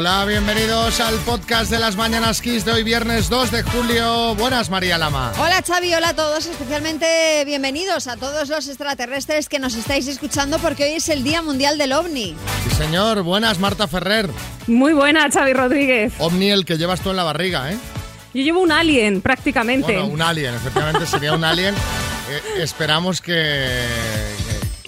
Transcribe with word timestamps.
Hola, 0.00 0.24
bienvenidos 0.24 0.98
al 0.98 1.14
podcast 1.26 1.70
de 1.70 1.78
las 1.78 1.94
Mañanas 1.94 2.40
Kiss 2.40 2.64
de 2.64 2.72
hoy 2.72 2.82
viernes 2.82 3.28
2 3.28 3.50
de 3.50 3.62
julio. 3.62 4.34
Buenas, 4.34 4.70
María 4.70 4.96
Lama. 4.96 5.30
Hola 5.38 5.62
Xavi, 5.62 5.92
hola 5.92 6.08
a 6.08 6.14
todos, 6.14 6.46
especialmente 6.46 7.44
bienvenidos 7.44 8.06
a 8.06 8.16
todos 8.16 8.48
los 8.48 8.66
extraterrestres 8.66 9.50
que 9.50 9.58
nos 9.58 9.74
estáis 9.74 10.08
escuchando 10.08 10.58
porque 10.58 10.84
hoy 10.84 10.92
es 10.92 11.10
el 11.10 11.22
Día 11.22 11.42
Mundial 11.42 11.76
del 11.76 11.92
OVNI. 11.92 12.34
Sí, 12.64 12.76
señor. 12.76 13.22
Buenas, 13.24 13.58
Marta 13.58 13.86
Ferrer. 13.88 14.30
Muy 14.66 14.94
buena, 14.94 15.28
Xavi 15.30 15.52
Rodríguez. 15.52 16.14
OVNI 16.16 16.48
el 16.48 16.64
que 16.64 16.78
llevas 16.78 17.02
tú 17.02 17.10
en 17.10 17.16
la 17.16 17.24
barriga, 17.24 17.70
¿eh? 17.70 17.76
Yo 18.32 18.42
llevo 18.42 18.60
un 18.60 18.72
alien, 18.72 19.20
prácticamente. 19.20 19.92
Bueno, 19.92 20.06
un 20.06 20.22
alien, 20.22 20.54
efectivamente 20.54 21.06
sería 21.06 21.34
un 21.34 21.44
alien. 21.44 21.74
Eh, 22.30 22.62
esperamos 22.62 23.20
que, 23.20 23.84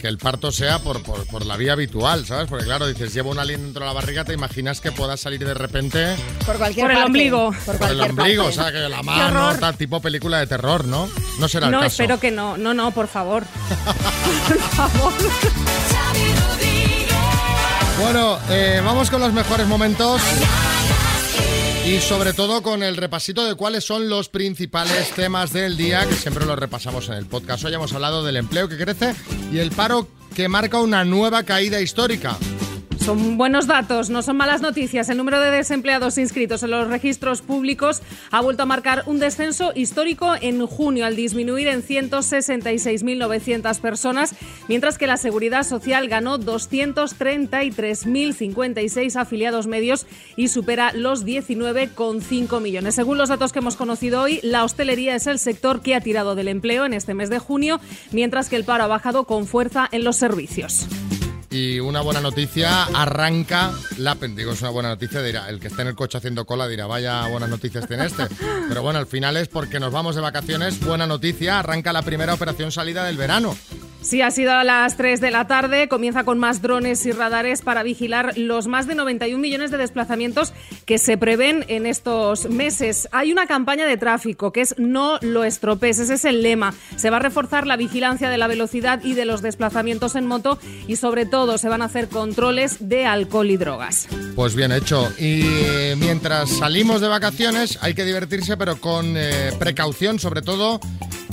que, 0.02 0.08
el 0.08 0.18
parto 0.18 0.52
sea 0.52 0.80
por, 0.80 1.02
por, 1.02 1.26
por 1.26 1.46
la 1.46 1.56
vía 1.56 1.72
habitual, 1.72 2.26
¿sabes? 2.26 2.48
Porque 2.48 2.64
claro, 2.64 2.86
dices, 2.86 3.14
llevo 3.14 3.30
un 3.30 3.38
alien 3.38 3.62
dentro 3.62 3.80
de 3.84 3.86
la 3.86 3.92
barriga, 3.94 4.24
te 4.24 4.32
imaginas 4.34 4.80
que 4.80 4.92
pueda 4.92 5.16
salir 5.16 5.44
de 5.44 5.54
repente 5.54 6.16
Por 6.44 6.58
cualquier 6.58 6.86
Por 6.86 6.90
el 6.90 6.96
parte, 6.96 7.06
ombligo. 7.06 7.52
Por, 7.52 7.64
por 7.64 7.74
el 7.74 7.78
cualquier 7.78 8.10
ombligo, 8.10 8.44
parte. 8.44 8.60
o 8.60 8.62
sea, 8.62 8.72
que 8.72 8.78
la 8.88 9.02
mano, 9.02 9.58
tal, 9.58 9.76
tipo 9.76 10.00
película 10.00 10.38
de 10.38 10.46
terror, 10.46 10.84
¿no? 10.84 11.08
No 11.38 11.48
será 11.48 11.66
el 11.66 11.72
no, 11.72 11.78
caso. 11.78 11.88
espero 11.88 12.20
que 12.20 12.30
no. 12.30 12.56
No, 12.56 12.74
no, 12.74 12.90
por 12.90 13.08
favor. 13.08 13.44
por 14.48 14.58
favor. 14.58 15.12
Bueno, 18.02 18.38
eh, 18.50 18.82
vamos 18.84 19.10
con 19.10 19.20
los 19.20 19.32
mejores 19.32 19.66
momentos. 19.66 20.20
Y 21.84 21.98
sobre 21.98 22.32
todo 22.32 22.62
con 22.62 22.84
el 22.84 22.96
repasito 22.96 23.44
de 23.44 23.56
cuáles 23.56 23.84
son 23.84 24.08
los 24.08 24.28
principales 24.28 25.10
temas 25.10 25.52
del 25.52 25.76
día, 25.76 26.06
que 26.08 26.14
siempre 26.14 26.46
los 26.46 26.56
repasamos 26.56 27.08
en 27.08 27.14
el 27.14 27.26
podcast. 27.26 27.64
Hoy 27.64 27.74
hemos 27.74 27.92
hablado 27.92 28.22
del 28.22 28.36
empleo 28.36 28.68
que 28.68 28.78
crece 28.78 29.14
y 29.52 29.58
el 29.58 29.72
paro 29.72 30.06
que 30.34 30.48
marca 30.48 30.78
una 30.78 31.04
nueva 31.04 31.42
caída 31.42 31.80
histórica. 31.80 32.38
Son 33.02 33.36
buenos 33.36 33.66
datos, 33.66 34.08
no 34.10 34.22
son 34.22 34.36
malas 34.36 34.62
noticias. 34.62 35.08
El 35.08 35.16
número 35.16 35.40
de 35.40 35.50
desempleados 35.50 36.18
inscritos 36.18 36.62
en 36.62 36.70
los 36.70 36.86
registros 36.86 37.42
públicos 37.42 38.00
ha 38.30 38.40
vuelto 38.40 38.62
a 38.62 38.66
marcar 38.66 39.02
un 39.06 39.18
descenso 39.18 39.72
histórico 39.74 40.36
en 40.40 40.64
junio, 40.68 41.04
al 41.04 41.16
disminuir 41.16 41.66
en 41.66 41.82
166.900 41.82 43.80
personas, 43.80 44.36
mientras 44.68 44.98
que 44.98 45.08
la 45.08 45.16
Seguridad 45.16 45.64
Social 45.64 46.06
ganó 46.06 46.38
233.056 46.38 49.16
afiliados 49.16 49.66
medios 49.66 50.06
y 50.36 50.46
supera 50.46 50.92
los 50.92 51.26
19,5 51.26 52.60
millones. 52.60 52.94
Según 52.94 53.18
los 53.18 53.30
datos 53.30 53.52
que 53.52 53.58
hemos 53.58 53.74
conocido 53.74 54.22
hoy, 54.22 54.38
la 54.44 54.62
hostelería 54.62 55.16
es 55.16 55.26
el 55.26 55.40
sector 55.40 55.82
que 55.82 55.96
ha 55.96 56.00
tirado 56.00 56.36
del 56.36 56.46
empleo 56.46 56.84
en 56.84 56.94
este 56.94 57.14
mes 57.14 57.30
de 57.30 57.40
junio, 57.40 57.80
mientras 58.12 58.48
que 58.48 58.54
el 58.54 58.64
paro 58.64 58.84
ha 58.84 58.88
bajado 58.88 59.24
con 59.24 59.48
fuerza 59.48 59.88
en 59.90 60.04
los 60.04 60.14
servicios. 60.14 60.86
Y 61.52 61.80
una 61.80 62.00
buena 62.00 62.22
noticia, 62.22 62.84
arranca 62.84 63.72
la 63.98 64.14
digo, 64.14 64.52
es 64.52 64.62
una 64.62 64.70
buena 64.70 64.88
noticia, 64.88 65.22
dirá, 65.22 65.50
el 65.50 65.60
que 65.60 65.68
esté 65.68 65.82
en 65.82 65.88
el 65.88 65.94
coche 65.94 66.16
haciendo 66.16 66.46
cola 66.46 66.66
dirá, 66.66 66.86
vaya 66.86 67.26
buenas 67.26 67.50
noticias 67.50 67.86
tiene 67.86 68.06
este. 68.06 68.26
Pero 68.68 68.80
bueno, 68.80 68.98
al 68.98 69.06
final 69.06 69.36
es 69.36 69.48
porque 69.48 69.78
nos 69.78 69.92
vamos 69.92 70.14
de 70.14 70.22
vacaciones, 70.22 70.80
buena 70.80 71.06
noticia, 71.06 71.58
arranca 71.58 71.92
la 71.92 72.00
primera 72.00 72.32
operación 72.32 72.72
salida 72.72 73.04
del 73.04 73.18
verano. 73.18 73.54
Sí, 74.02 74.20
ha 74.20 74.30
sido 74.32 74.52
a 74.52 74.64
las 74.64 74.96
3 74.96 75.20
de 75.20 75.30
la 75.30 75.46
tarde. 75.46 75.88
Comienza 75.88 76.24
con 76.24 76.38
más 76.38 76.60
drones 76.60 77.06
y 77.06 77.12
radares 77.12 77.62
para 77.62 77.84
vigilar 77.84 78.36
los 78.36 78.66
más 78.66 78.88
de 78.88 78.96
91 78.96 79.40
millones 79.40 79.70
de 79.70 79.78
desplazamientos 79.78 80.52
que 80.86 80.98
se 80.98 81.16
prevén 81.16 81.64
en 81.68 81.86
estos 81.86 82.50
meses. 82.50 83.08
Hay 83.12 83.32
una 83.32 83.46
campaña 83.46 83.86
de 83.86 83.96
tráfico 83.96 84.52
que 84.52 84.62
es 84.62 84.74
no 84.76 85.18
lo 85.20 85.44
estropees. 85.44 86.00
Ese 86.00 86.14
es 86.14 86.24
el 86.24 86.42
lema. 86.42 86.74
Se 86.96 87.10
va 87.10 87.18
a 87.18 87.20
reforzar 87.20 87.66
la 87.66 87.76
vigilancia 87.76 88.28
de 88.28 88.38
la 88.38 88.48
velocidad 88.48 89.02
y 89.04 89.14
de 89.14 89.24
los 89.24 89.40
desplazamientos 89.40 90.16
en 90.16 90.26
moto 90.26 90.58
y 90.88 90.96
sobre 90.96 91.24
todo 91.24 91.56
se 91.56 91.68
van 91.68 91.80
a 91.82 91.86
hacer 91.86 92.08
controles 92.08 92.88
de 92.88 93.06
alcohol 93.06 93.50
y 93.50 93.56
drogas. 93.56 94.08
Pues 94.34 94.56
bien 94.56 94.72
hecho. 94.72 95.12
Y 95.18 95.42
eh, 95.44 95.94
mientras 95.96 96.50
salimos 96.50 97.00
de 97.00 97.08
vacaciones 97.08 97.78
hay 97.80 97.94
que 97.94 98.04
divertirse, 98.04 98.56
pero 98.56 98.80
con 98.80 99.14
eh, 99.16 99.52
precaución, 99.58 100.18
sobre 100.18 100.42
todo 100.42 100.80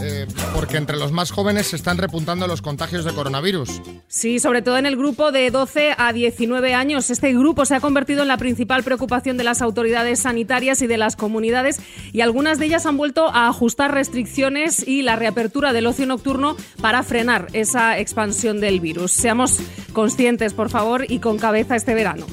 eh, 0.01 0.27
porque 0.53 0.77
entre 0.77 0.97
los 0.97 1.11
más 1.11 1.31
jóvenes 1.31 1.67
se 1.67 1.75
están 1.75 1.97
repuntando 1.97 2.47
los 2.47 2.58
contagios 2.61 3.05
de 3.05 3.13
coronavirus. 3.13 3.81
Sí, 4.07 4.39
sobre 4.39 4.61
todo 4.61 4.77
en 4.77 4.85
el 4.85 4.95
grupo 4.95 5.31
de 5.31 5.49
12 5.51 5.93
a 5.97 6.13
19 6.13 6.73
años. 6.73 7.09
Este 7.09 7.33
grupo 7.33 7.65
se 7.65 7.75
ha 7.75 7.79
convertido 7.79 8.21
en 8.21 8.27
la 8.27 8.37
principal 8.37 8.83
preocupación 8.83 9.37
de 9.37 9.43
las 9.43 9.61
autoridades 9.61 10.19
sanitarias 10.19 10.81
y 10.81 10.87
de 10.87 10.97
las 10.97 11.15
comunidades 11.15 11.79
y 12.11 12.21
algunas 12.21 12.59
de 12.59 12.65
ellas 12.65 12.85
han 12.85 12.97
vuelto 12.97 13.29
a 13.29 13.47
ajustar 13.47 13.93
restricciones 13.93 14.87
y 14.87 15.01
la 15.01 15.15
reapertura 15.15 15.73
del 15.73 15.87
ocio 15.87 16.05
nocturno 16.05 16.55
para 16.81 17.03
frenar 17.03 17.47
esa 17.53 17.99
expansión 17.99 18.59
del 18.59 18.79
virus. 18.79 19.11
Seamos 19.11 19.59
conscientes, 19.93 20.53
por 20.53 20.69
favor, 20.69 21.05
y 21.09 21.19
con 21.19 21.37
cabeza 21.37 21.75
este 21.75 21.93
verano. 21.93 22.25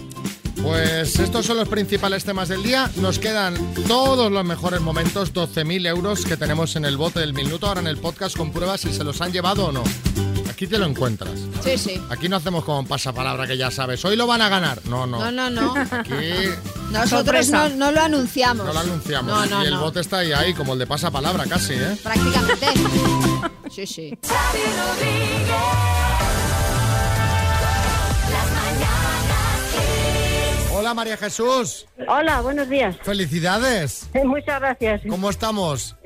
Pues 0.62 1.18
estos 1.18 1.46
son 1.46 1.58
los 1.58 1.68
principales 1.68 2.24
temas 2.24 2.48
del 2.48 2.62
día. 2.62 2.90
Nos 2.96 3.18
quedan 3.18 3.54
todos 3.86 4.32
los 4.32 4.44
mejores 4.44 4.80
momentos, 4.80 5.32
12.000 5.32 5.86
euros 5.86 6.24
que 6.24 6.36
tenemos 6.36 6.74
en 6.76 6.84
el 6.84 6.96
bote 6.96 7.20
del 7.20 7.34
minuto, 7.34 7.66
ahora 7.68 7.80
en 7.80 7.86
el 7.86 7.98
podcast 7.98 8.36
con 8.36 8.52
pruebas 8.52 8.80
si 8.80 8.92
se 8.92 9.04
los 9.04 9.20
han 9.20 9.32
llevado 9.32 9.66
o 9.66 9.72
no. 9.72 9.82
Aquí 10.50 10.66
te 10.66 10.78
lo 10.78 10.86
encuentras. 10.86 11.38
Sí, 11.62 11.76
sí. 11.76 12.00
Aquí 12.08 12.28
no 12.30 12.36
hacemos 12.36 12.64
como 12.64 12.80
un 12.80 12.86
pasapalabra 12.86 13.46
que 13.46 13.58
ya 13.58 13.70
sabes. 13.70 14.02
Hoy 14.06 14.16
lo 14.16 14.26
van 14.26 14.40
a 14.40 14.48
ganar. 14.48 14.80
No, 14.86 15.06
no. 15.06 15.18
No, 15.18 15.30
no, 15.30 15.50
no. 15.50 15.74
Aquí 15.90 16.14
Nosotros 16.90 17.50
no, 17.50 17.68
no 17.68 17.92
lo 17.92 18.00
anunciamos. 18.00 18.66
no 18.66 18.72
lo 18.72 18.78
anunciamos. 18.80 19.30
No, 19.30 19.46
no, 19.46 19.62
y 19.62 19.66
el 19.66 19.74
no. 19.74 19.80
bote 19.82 20.00
está 20.00 20.18
ahí, 20.18 20.32
ahí, 20.32 20.54
como 20.54 20.72
el 20.72 20.78
de 20.78 20.86
pasapalabra 20.86 21.44
casi, 21.44 21.74
¿eh? 21.74 21.96
Prácticamente. 22.02 22.66
Sí, 23.68 23.84
sí. 23.84 24.16
Hola 30.86 30.94
María 30.94 31.16
Jesús. 31.16 31.88
Hola, 32.06 32.40
buenos 32.42 32.68
días. 32.68 32.96
Felicidades. 33.02 34.08
Muchas 34.24 34.60
gracias. 34.60 35.02
¿Cómo 35.08 35.30
estamos? 35.30 35.96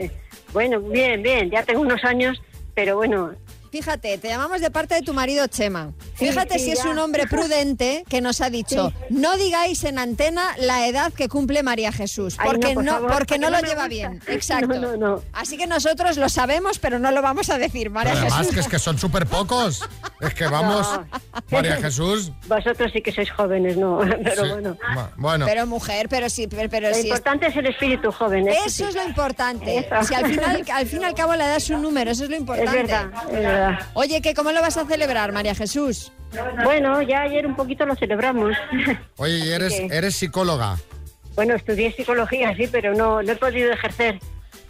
Bueno, 0.54 0.80
bien, 0.80 1.22
bien. 1.22 1.50
Ya 1.50 1.62
tengo 1.64 1.82
unos 1.82 2.02
años, 2.02 2.40
pero 2.72 2.96
bueno, 2.96 3.34
Fíjate, 3.70 4.18
te 4.18 4.28
llamamos 4.28 4.60
de 4.60 4.70
parte 4.70 4.94
de 4.96 5.02
tu 5.02 5.14
marido 5.14 5.46
Chema. 5.46 5.92
Fíjate 6.14 6.58
sí, 6.58 6.64
si 6.66 6.70
es 6.72 6.82
ya. 6.82 6.90
un 6.90 6.98
hombre 6.98 7.26
prudente 7.28 8.04
que 8.08 8.20
nos 8.20 8.40
ha 8.40 8.50
dicho, 8.50 8.92
no 9.10 9.36
digáis 9.36 9.84
en 9.84 9.98
antena 9.98 10.54
la 10.58 10.86
edad 10.88 11.12
que 11.12 11.28
cumple 11.28 11.62
María 11.62 11.92
Jesús, 11.92 12.34
Ay, 12.38 12.46
no, 12.46 12.50
porque 12.52 12.74
por 12.74 12.84
no, 12.84 12.92
favor, 12.92 13.10
porque 13.12 13.18
porque 13.34 13.38
no 13.38 13.50
no 13.50 13.56
lo 13.56 13.62
lleva 13.62 13.82
gusta. 13.86 13.88
bien. 13.88 14.22
Exacto. 14.26 14.66
No, 14.74 14.80
no, 14.80 14.96
no. 14.96 15.22
Así 15.32 15.56
que 15.56 15.66
nosotros 15.68 16.16
lo 16.16 16.28
sabemos, 16.28 16.78
pero 16.80 16.98
no 16.98 17.10
lo 17.12 17.22
vamos 17.22 17.48
a 17.50 17.58
decir, 17.58 17.90
María 17.90 18.12
Pero 18.12 18.22
además 18.26 18.38
Jesús. 18.40 18.54
que 18.54 18.60
es 18.60 18.68
que 18.68 18.78
son 18.78 18.98
súper 18.98 19.26
pocos. 19.26 19.82
Es 20.20 20.34
que 20.34 20.46
vamos, 20.48 20.86
María 21.50 21.76
Jesús. 21.76 22.32
vosotros 22.48 22.90
sí 22.92 23.00
que 23.00 23.12
sois 23.12 23.30
jóvenes, 23.30 23.76
¿no? 23.76 24.00
Pero 24.24 24.44
sí. 24.44 24.50
bueno. 24.50 24.76
Bueno, 25.16 25.46
Pero 25.46 25.66
mujer, 25.66 26.08
pero 26.08 26.28
sí, 26.28 26.46
pero, 26.48 26.68
pero 26.68 26.88
Lo 26.88 26.94
sí 26.94 27.00
es- 27.00 27.06
importante 27.06 27.46
es 27.46 27.56
el 27.56 27.66
espíritu 27.66 28.10
joven. 28.10 28.48
eso 28.48 28.58
Eso 28.66 28.70
sí. 28.70 28.82
es 28.84 28.94
lo 28.94 29.04
importante. 29.04 29.78
Eso. 29.78 30.02
Si 30.08 30.14
al 30.14 30.26
final, 30.26 30.64
al 30.72 30.86
fin 30.86 31.02
y 31.02 31.04
al 31.04 31.14
cabo 31.14 31.34
la 31.36 31.46
edad 31.46 31.56
es 31.56 31.70
un 31.70 31.82
número, 31.82 32.10
eso 32.10 32.24
es 32.24 32.30
lo 32.30 32.34
Es 32.36 32.40
importante. 32.40 32.72
verdad, 32.76 33.06
es 33.28 33.32
verdad. 33.32 33.59
Oye, 33.94 34.20
¿qué, 34.22 34.34
¿cómo 34.34 34.52
lo 34.52 34.60
vas 34.60 34.76
a 34.76 34.84
celebrar, 34.86 35.32
María 35.32 35.54
Jesús? 35.54 36.12
Bueno, 36.64 37.02
ya 37.02 37.22
ayer 37.22 37.46
un 37.46 37.56
poquito 37.56 37.84
lo 37.86 37.94
celebramos. 37.96 38.54
oye, 39.16 39.38
y 39.38 39.50
eres, 39.50 39.72
eres 39.90 40.14
psicóloga. 40.16 40.76
Bueno, 41.34 41.54
estudié 41.54 41.92
psicología, 41.92 42.54
sí, 42.56 42.68
pero 42.70 42.94
no, 42.94 43.22
no 43.22 43.32
he 43.32 43.36
podido 43.36 43.72
ejercer. 43.72 44.18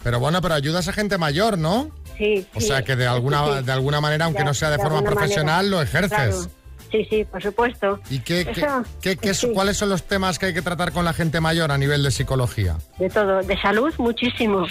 Pero 0.03 0.19
bueno, 0.19 0.41
pero 0.41 0.55
ayudas 0.55 0.87
a 0.87 0.93
gente 0.93 1.17
mayor, 1.17 1.57
¿no? 1.57 1.91
Sí, 2.17 2.45
O 2.55 2.59
sí. 2.59 2.67
sea 2.67 2.83
que 2.83 2.95
de 2.95 3.07
alguna, 3.07 3.45
Sí, 3.45 3.51
sí. 3.59 3.63
de 3.65 3.71
alguna 3.71 4.01
manera, 4.01 4.25
aunque 4.25 4.43
no 4.43 4.53
sea 4.53 4.69
de, 4.69 4.77
de 4.77 4.83
forma 4.83 5.01
profesional, 5.03 5.65
manera. 5.65 5.75
lo 5.77 5.81
ejerces. 5.81 6.09
Claro. 6.17 6.51
Sí, 6.91 7.07
sí, 7.09 7.23
por 7.23 7.41
supuesto. 7.41 7.99
¿Y 8.09 8.19
qué, 8.19 8.43
qué- 8.45 8.51
Eso, 8.51 8.83
qué- 9.01 9.15
qué- 9.15 9.33
sí. 9.33 9.51
cuáles 9.53 9.77
son 9.77 9.89
los 9.89 10.03
temas 10.03 10.37
que 10.39 10.47
hay 10.47 10.53
que 10.53 10.61
tratar 10.61 10.91
con 10.91 11.05
la 11.05 11.13
gente 11.13 11.39
mayor 11.39 11.71
a 11.71 11.77
nivel 11.77 12.03
de 12.03 12.11
psicología? 12.11 12.75
De 12.99 13.09
todo, 13.09 13.41
de 13.41 13.57
salud 13.61 13.93
muchísimo. 13.97 14.65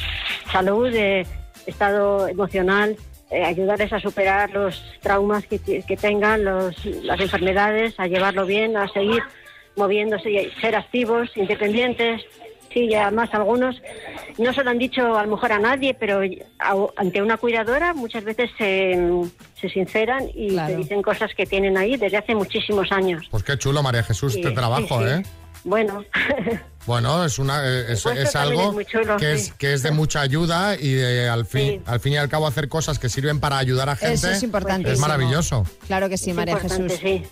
Salud, 0.52 0.90
de 0.90 1.26
estado 1.66 2.28
emocional, 2.28 2.96
eh, 3.30 3.44
ayudarles 3.44 3.92
a 3.92 4.00
superar 4.00 4.50
los 4.50 4.82
traumas 5.00 5.44
que, 5.46 5.58
tengan, 6.00 6.44
los, 6.44 6.84
las 6.84 7.20
enfermedades, 7.20 7.94
a 7.98 8.06
llevarlo 8.06 8.44
bien, 8.46 8.76
a 8.76 8.88
seguir 8.88 9.22
moviéndose 9.76 10.30
y 10.30 10.50
ser 10.60 10.74
activos, 10.76 11.30
independientes. 11.36 12.22
Sí, 12.72 12.84
y 12.84 12.94
además 12.94 13.28
algunos 13.32 13.82
no 14.38 14.52
se 14.52 14.62
lo 14.62 14.70
han 14.70 14.78
dicho 14.78 15.16
a 15.18 15.24
lo 15.24 15.30
mejor 15.32 15.50
a 15.50 15.58
nadie, 15.58 15.92
pero 15.92 16.20
a- 16.60 16.86
ante 16.96 17.20
una 17.20 17.36
cuidadora 17.36 17.94
muchas 17.94 18.22
veces 18.22 18.48
se, 18.56 18.96
se 19.60 19.68
sinceran 19.68 20.28
y 20.34 20.50
Claro. 20.50 20.68
te 20.74 20.76
dicen 20.76 21.02
cosas 21.02 21.34
que 21.34 21.46
tienen 21.46 21.76
ahí 21.76 21.96
desde 21.96 22.18
hace 22.18 22.32
muchísimos 22.36 22.92
años. 22.92 23.26
Pues 23.28 23.42
qué 23.42 23.58
chulo, 23.58 23.82
María 23.82 24.04
Jesús, 24.04 24.34
Sí, 24.34 24.40
este 24.40 24.52
trabajo, 24.54 25.00
sí, 25.00 25.04
sí. 25.04 25.14
¿eh? 25.14 25.22
Bueno, 25.64 26.04
Bueno, 26.86 27.24
es 27.24 27.38
una 27.38 27.60
eh, 27.64 27.92
es, 27.92 28.06
algo 28.36 28.68
es 28.68 28.72
muy 28.72 28.84
chulo, 28.86 29.16
que 29.18 29.36
sí. 29.38 29.42
es 29.48 29.52
que 29.52 29.74
es 29.74 29.82
de 29.82 29.90
mucha 29.90 30.22
ayuda 30.22 30.76
y 30.76 30.92
de, 30.94 31.28
al 31.28 31.44
fin 31.46 31.60
Sí. 31.60 31.80
al 31.86 32.00
fin 32.00 32.14
y 32.14 32.16
al 32.16 32.28
cabo 32.28 32.46
hacer 32.46 32.68
cosas 32.68 32.98
que 32.98 33.08
sirven 33.08 33.38
para 33.38 33.58
ayudar 33.58 33.88
a 33.90 33.96
gente 33.96 34.14
Eso 34.14 34.30
es 34.30 34.42
importante. 34.42 34.90
es 34.90 34.98
maravilloso. 34.98 35.66
Claro 35.86 36.08
que 36.08 36.16
sí, 36.16 36.30
Es 36.30 36.36
María 36.36 36.58
Jesús. 36.58 36.92
sí. 37.00 37.22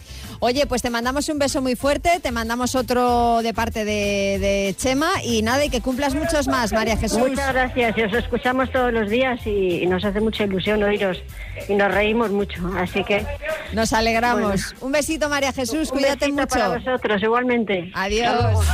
Oye, 0.40 0.66
pues 0.66 0.82
te 0.82 0.90
mandamos 0.90 1.28
un 1.30 1.40
beso 1.40 1.60
muy 1.60 1.74
fuerte, 1.74 2.20
te 2.22 2.30
mandamos 2.30 2.76
otro 2.76 3.42
de 3.42 3.52
parte 3.52 3.84
de, 3.84 4.38
de 4.38 4.74
Chema 4.78 5.10
y 5.24 5.42
nada, 5.42 5.64
y 5.64 5.68
que 5.70 5.80
cumplas 5.80 6.14
muchos 6.14 6.46
más, 6.46 6.72
María 6.72 6.96
Jesús. 6.96 7.18
Muchas 7.18 7.52
gracias. 7.52 7.98
Y 7.98 8.02
os 8.02 8.12
escuchamos 8.12 8.70
todos 8.70 8.92
los 8.92 9.10
días 9.10 9.40
y, 9.46 9.82
y 9.82 9.86
nos 9.86 10.04
hace 10.04 10.20
mucha 10.20 10.44
ilusión 10.44 10.80
oíros 10.84 11.20
y 11.68 11.74
nos 11.74 11.92
reímos 11.92 12.30
mucho. 12.30 12.60
Así 12.76 13.02
que 13.02 13.26
Nos 13.72 13.92
alegramos. 13.92 14.42
Bueno. 14.62 14.78
Un 14.86 14.92
besito, 14.92 15.28
María 15.28 15.52
Jesús, 15.52 15.88
un 15.90 15.98
cuídate 15.98 16.26
besito 16.26 16.34
mucho. 16.42 16.46
para 16.48 16.68
vosotros 16.68 17.20
igualmente. 17.20 17.90
Adiós. 17.94 18.64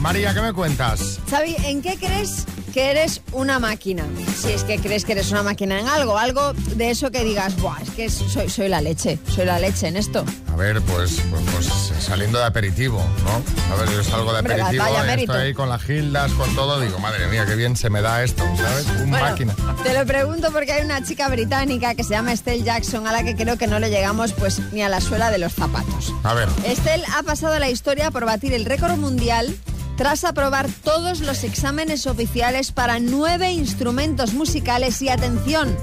María, 0.00 0.32
¿qué 0.32 0.40
me 0.40 0.52
cuentas? 0.54 1.20
Xavi, 1.28 1.56
¿en 1.64 1.82
qué 1.82 1.96
crees 1.98 2.46
que 2.72 2.90
eres 2.90 3.20
una 3.32 3.58
máquina? 3.58 4.04
Si 4.34 4.48
es 4.48 4.64
que 4.64 4.78
crees 4.78 5.04
que 5.04 5.12
eres 5.12 5.30
una 5.30 5.42
máquina 5.42 5.78
en 5.78 5.86
algo, 5.88 6.16
algo 6.16 6.54
de 6.54 6.90
eso 6.90 7.10
que 7.10 7.22
digas, 7.22 7.56
Buah, 7.56 7.82
es 7.82 7.90
que 7.90 8.08
soy, 8.08 8.48
soy 8.48 8.68
la 8.68 8.80
leche, 8.80 9.18
soy 9.28 9.44
la 9.44 9.58
leche 9.58 9.88
en 9.88 9.98
esto. 9.98 10.24
A 10.50 10.56
ver, 10.56 10.80
pues, 10.82 11.20
pues, 11.30 11.42
pues, 11.52 11.66
saliendo 12.02 12.38
de 12.38 12.46
aperitivo, 12.46 13.04
¿no? 13.24 13.74
A 13.74 13.78
ver, 13.78 13.90
yo 13.90 14.02
salgo 14.02 14.32
de 14.32 14.38
aperitivo, 14.38 14.84
y 15.16 15.20
estoy 15.20 15.40
ahí 15.42 15.54
con 15.54 15.68
las 15.68 15.82
gildas, 15.82 16.32
con 16.32 16.54
todo, 16.54 16.80
digo, 16.80 16.98
madre 16.98 17.26
mía, 17.26 17.44
qué 17.44 17.54
bien 17.54 17.76
se 17.76 17.90
me 17.90 18.00
da 18.00 18.22
esto, 18.22 18.42
¿sabes? 18.56 18.86
Un 19.02 19.10
Bueno, 19.10 19.26
máquina. 19.26 19.54
Te 19.82 19.92
lo 19.92 20.06
pregunto 20.06 20.50
porque 20.50 20.72
hay 20.72 20.84
una 20.84 21.04
chica 21.04 21.28
británica 21.28 21.94
que 21.94 22.04
se 22.04 22.10
llama 22.10 22.32
Estelle 22.32 22.62
Jackson 22.64 23.06
a 23.06 23.12
la 23.12 23.22
que 23.22 23.36
creo 23.36 23.58
que 23.58 23.66
no 23.66 23.78
le 23.78 23.90
llegamos 23.90 24.32
pues 24.32 24.60
ni 24.72 24.82
a 24.82 24.88
la 24.88 25.02
suela 25.02 25.30
de 25.30 25.38
los 25.38 25.52
zapatos. 25.52 26.14
A 26.22 26.32
ver, 26.32 26.48
Estelle 26.64 27.04
ha 27.14 27.22
pasado 27.22 27.58
la 27.58 27.68
historia 27.68 28.10
por 28.10 28.24
batir 28.24 28.54
el 28.54 28.64
récord 28.64 28.96
mundial 28.96 29.54
tras 30.00 30.24
aprobar 30.24 30.66
todos 30.82 31.20
los 31.20 31.44
exámenes 31.44 32.06
oficiales 32.06 32.72
para 32.72 32.98
nueve 33.00 33.52
instrumentos 33.52 34.32
musicales 34.32 35.02
y 35.02 35.10
atención, 35.10 35.76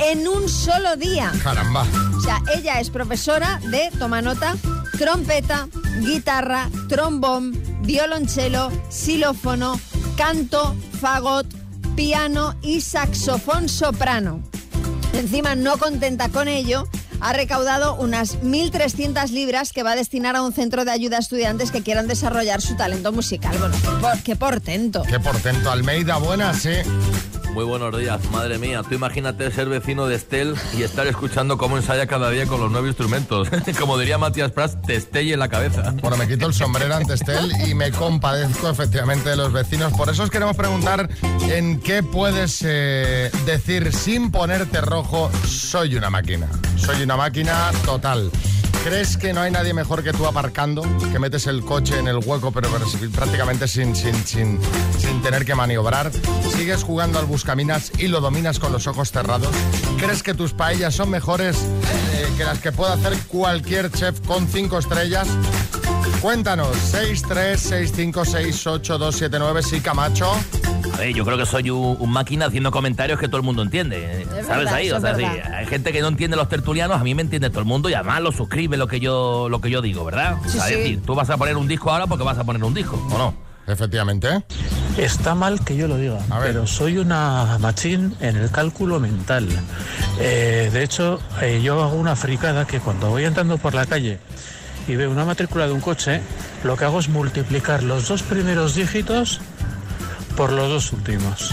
en 0.00 0.26
un 0.26 0.48
solo 0.48 0.96
día. 0.96 1.30
caramba. 1.44 1.86
O 2.16 2.20
sea, 2.20 2.42
ella 2.56 2.80
es 2.80 2.90
profesora 2.90 3.60
de, 3.70 3.92
toma 4.00 4.20
nota, 4.20 4.56
trompeta, 4.98 5.68
guitarra, 6.00 6.68
trombón, 6.88 7.56
violonchelo, 7.82 8.72
xilófono, 8.90 9.78
canto, 10.16 10.74
fagot, 11.00 11.46
piano 11.94 12.56
y 12.62 12.80
saxofón 12.80 13.68
soprano. 13.68 14.42
Encima, 15.12 15.54
no 15.54 15.76
contenta 15.78 16.30
con 16.30 16.48
ello, 16.48 16.88
ha 17.20 17.32
recaudado 17.32 17.94
unas 17.96 18.38
1.300 18.42 19.30
libras 19.30 19.72
que 19.72 19.82
va 19.82 19.92
a 19.92 19.96
destinar 19.96 20.36
a 20.36 20.42
un 20.42 20.52
centro 20.52 20.84
de 20.84 20.90
ayuda 20.90 21.16
a 21.16 21.20
estudiantes 21.20 21.70
que 21.70 21.82
quieran 21.82 22.06
desarrollar 22.08 22.60
su 22.60 22.76
talento 22.76 23.12
musical. 23.12 23.56
Bueno, 23.58 23.74
qué, 23.82 23.88
por- 24.00 24.22
qué 24.22 24.36
portento. 24.36 25.02
Qué 25.08 25.20
portento. 25.20 25.70
Almeida, 25.70 26.16
buenas, 26.18 26.58
sí. 26.62 26.70
Muy 27.56 27.64
buenos 27.64 27.98
días, 27.98 28.20
madre 28.32 28.58
mía. 28.58 28.82
Tú 28.86 28.96
imagínate 28.96 29.50
ser 29.50 29.70
vecino 29.70 30.06
de 30.06 30.16
Estel 30.16 30.54
y 30.76 30.82
estar 30.82 31.06
escuchando 31.06 31.56
cómo 31.56 31.78
ensaya 31.78 32.06
cada 32.06 32.28
día 32.28 32.44
con 32.44 32.60
los 32.60 32.70
nuevos 32.70 32.88
instrumentos. 32.88 33.48
Como 33.80 33.96
diría 33.96 34.18
Matías 34.18 34.52
Prats, 34.52 34.76
te 34.82 34.94
estelle 34.94 35.32
en 35.32 35.38
la 35.38 35.48
cabeza. 35.48 35.94
Bueno, 36.02 36.18
me 36.18 36.28
quito 36.28 36.46
el 36.46 36.52
sombrero 36.52 36.94
ante 36.94 37.14
Estel 37.14 37.50
y 37.66 37.72
me 37.72 37.92
compadezco 37.92 38.68
efectivamente 38.68 39.30
de 39.30 39.36
los 39.36 39.54
vecinos. 39.54 39.94
Por 39.94 40.10
eso 40.10 40.24
os 40.24 40.30
queremos 40.30 40.54
preguntar 40.54 41.08
en 41.48 41.80
qué 41.80 42.02
puedes 42.02 42.62
eh, 42.62 43.30
decir 43.46 43.90
sin 43.90 44.30
ponerte 44.30 44.82
rojo, 44.82 45.30
soy 45.46 45.96
una 45.96 46.10
máquina. 46.10 46.50
Soy 46.76 47.04
una 47.04 47.16
máquina 47.16 47.70
total. 47.86 48.30
¿Crees 48.86 49.16
que 49.16 49.32
no 49.32 49.40
hay 49.40 49.50
nadie 49.50 49.74
mejor 49.74 50.04
que 50.04 50.12
tú 50.12 50.28
aparcando? 50.28 50.82
Que 51.10 51.18
metes 51.18 51.48
el 51.48 51.64
coche 51.64 51.98
en 51.98 52.06
el 52.06 52.18
hueco, 52.18 52.52
pero, 52.52 52.68
prácticamente 53.12 53.66
sin, 53.66 53.96
sin, 53.96 54.14
sin, 54.24 54.60
sin 54.96 55.20
tener 55.22 55.44
que 55.44 55.56
maniobrar. 55.56 56.12
¿Sigues 56.56 56.84
jugando 56.84 57.18
al 57.18 57.26
buscaminas 57.26 57.90
y 57.98 58.06
lo 58.06 58.20
dominas 58.20 58.60
con 58.60 58.70
los 58.70 58.86
ojos 58.86 59.10
cerrados? 59.10 59.52
¿Crees 59.98 60.22
que 60.22 60.34
tus 60.34 60.52
paellas 60.52 60.94
son 60.94 61.10
mejores 61.10 61.56
eh, 61.56 62.28
que 62.36 62.44
las 62.44 62.60
que 62.60 62.70
puede 62.70 62.92
hacer 62.92 63.18
cualquier 63.26 63.90
chef 63.90 64.20
con 64.20 64.46
cinco 64.46 64.78
estrellas? 64.78 65.26
Cuéntanos, 66.22 66.76
636568279, 66.94 69.62
sí, 69.62 69.80
Camacho. 69.80 70.30
Yo 71.14 71.24
creo 71.24 71.38
que 71.38 71.46
soy 71.46 71.70
un, 71.70 71.96
un 72.00 72.10
máquina 72.10 72.46
haciendo 72.46 72.70
comentarios 72.70 73.18
que 73.20 73.26
todo 73.28 73.36
el 73.38 73.42
mundo 73.42 73.62
entiende. 73.62 74.22
Es 74.22 74.28
¿Sabes 74.46 74.64
verdad, 74.64 74.74
ahí? 74.74 74.90
O 74.90 75.00
sea, 75.00 75.14
sí, 75.14 75.24
hay 75.24 75.66
gente 75.66 75.92
que 75.92 76.00
no 76.00 76.08
entiende 76.08 76.36
los 76.36 76.48
tertulianos, 76.48 77.00
a 77.00 77.04
mí 77.04 77.14
me 77.14 77.22
entiende 77.22 77.48
todo 77.50 77.60
el 77.60 77.66
mundo 77.66 77.88
y 77.88 77.94
además 77.94 78.20
lo 78.22 78.32
suscribe 78.32 78.76
lo 78.76 78.86
que 78.88 78.98
yo, 79.00 79.48
lo 79.48 79.60
que 79.60 79.70
yo 79.70 79.82
digo, 79.82 80.04
¿verdad? 80.04 80.36
Sí, 80.46 80.48
O 80.48 80.50
sea, 80.52 80.62
sí. 80.66 80.72
Es 80.72 80.78
decir, 80.80 81.02
tú 81.04 81.14
vas 81.14 81.30
a 81.30 81.36
poner 81.36 81.56
un 81.56 81.68
disco 81.68 81.90
ahora 81.90 82.06
porque 82.06 82.24
vas 82.24 82.38
a 82.38 82.44
poner 82.44 82.62
un 82.64 82.74
disco, 82.74 82.96
¿o 83.12 83.18
no? 83.18 83.34
Efectivamente. 83.68 84.44
Está 84.96 85.34
mal 85.34 85.62
que 85.64 85.76
yo 85.76 85.88
lo 85.88 85.96
diga, 85.96 86.18
A 86.30 86.38
ver. 86.38 86.52
pero 86.52 86.66
soy 86.66 86.98
una 86.98 87.58
machín 87.58 88.14
en 88.20 88.36
el 88.36 88.50
cálculo 88.50 89.00
mental. 89.00 89.48
Eh, 90.20 90.70
de 90.72 90.82
hecho, 90.82 91.20
eh, 91.42 91.60
yo 91.62 91.82
hago 91.82 91.96
una 91.96 92.16
fricada 92.16 92.66
que 92.66 92.80
cuando 92.80 93.10
voy 93.10 93.24
andando 93.24 93.58
por 93.58 93.74
la 93.74 93.84
calle 93.86 94.18
y 94.88 94.94
veo 94.94 95.10
una 95.10 95.24
matrícula 95.24 95.66
de 95.66 95.72
un 95.72 95.80
coche, 95.80 96.20
lo 96.62 96.76
que 96.76 96.84
hago 96.84 97.00
es 97.00 97.08
multiplicar 97.08 97.82
los 97.82 98.06
dos 98.08 98.22
primeros 98.22 98.74
dígitos 98.76 99.40
por 100.36 100.52
los 100.52 100.68
dos 100.68 100.92
últimos. 100.92 101.50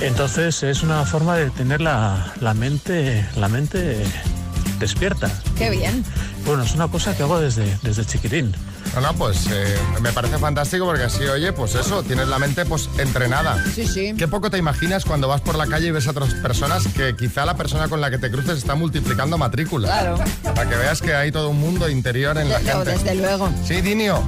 Entonces 0.00 0.62
es 0.62 0.82
una 0.82 1.04
forma 1.04 1.36
de 1.36 1.50
tener 1.50 1.80
la, 1.80 2.32
la 2.40 2.54
mente, 2.54 3.26
la 3.36 3.48
mente 3.48 4.04
despierta. 4.78 5.30
Qué 5.56 5.70
bien. 5.70 6.04
Bueno, 6.46 6.62
es 6.62 6.74
una 6.74 6.88
cosa 6.88 7.16
que 7.16 7.22
hago 7.22 7.40
desde, 7.40 7.78
desde 7.82 8.04
chiquitín. 8.04 8.52
No, 8.94 9.00
no, 9.00 9.14
pues 9.14 9.46
eh, 9.50 9.76
me 10.00 10.12
parece 10.12 10.38
fantástico 10.38 10.84
porque 10.84 11.04
así, 11.04 11.24
oye, 11.24 11.52
pues 11.52 11.74
eso, 11.74 12.02
tienes 12.02 12.28
la 12.28 12.38
mente 12.38 12.64
pues 12.66 12.90
entrenada. 12.98 13.62
Sí, 13.74 13.86
sí. 13.86 14.14
Qué 14.18 14.28
poco 14.28 14.50
te 14.50 14.58
imaginas 14.58 15.04
cuando 15.04 15.28
vas 15.28 15.40
por 15.40 15.56
la 15.56 15.66
calle 15.66 15.88
y 15.88 15.90
ves 15.92 16.06
a 16.08 16.10
otras 16.10 16.34
personas 16.34 16.86
que 16.88 17.16
quizá 17.16 17.46
la 17.46 17.56
persona 17.56 17.88
con 17.88 18.00
la 18.00 18.10
que 18.10 18.18
te 18.18 18.30
cruces 18.30 18.58
está 18.58 18.74
multiplicando 18.74 19.38
matrículas. 19.38 19.90
Claro. 19.90 20.18
Para 20.42 20.68
que 20.68 20.76
veas 20.76 21.00
que 21.00 21.14
hay 21.14 21.32
todo 21.32 21.48
un 21.48 21.60
mundo 21.60 21.88
interior 21.88 22.36
en 22.38 22.48
la 22.50 22.60
gente. 22.60 22.90
desde 22.90 23.14
luego. 23.14 23.50
Sí, 23.64 23.80
Dinio. 23.80 24.22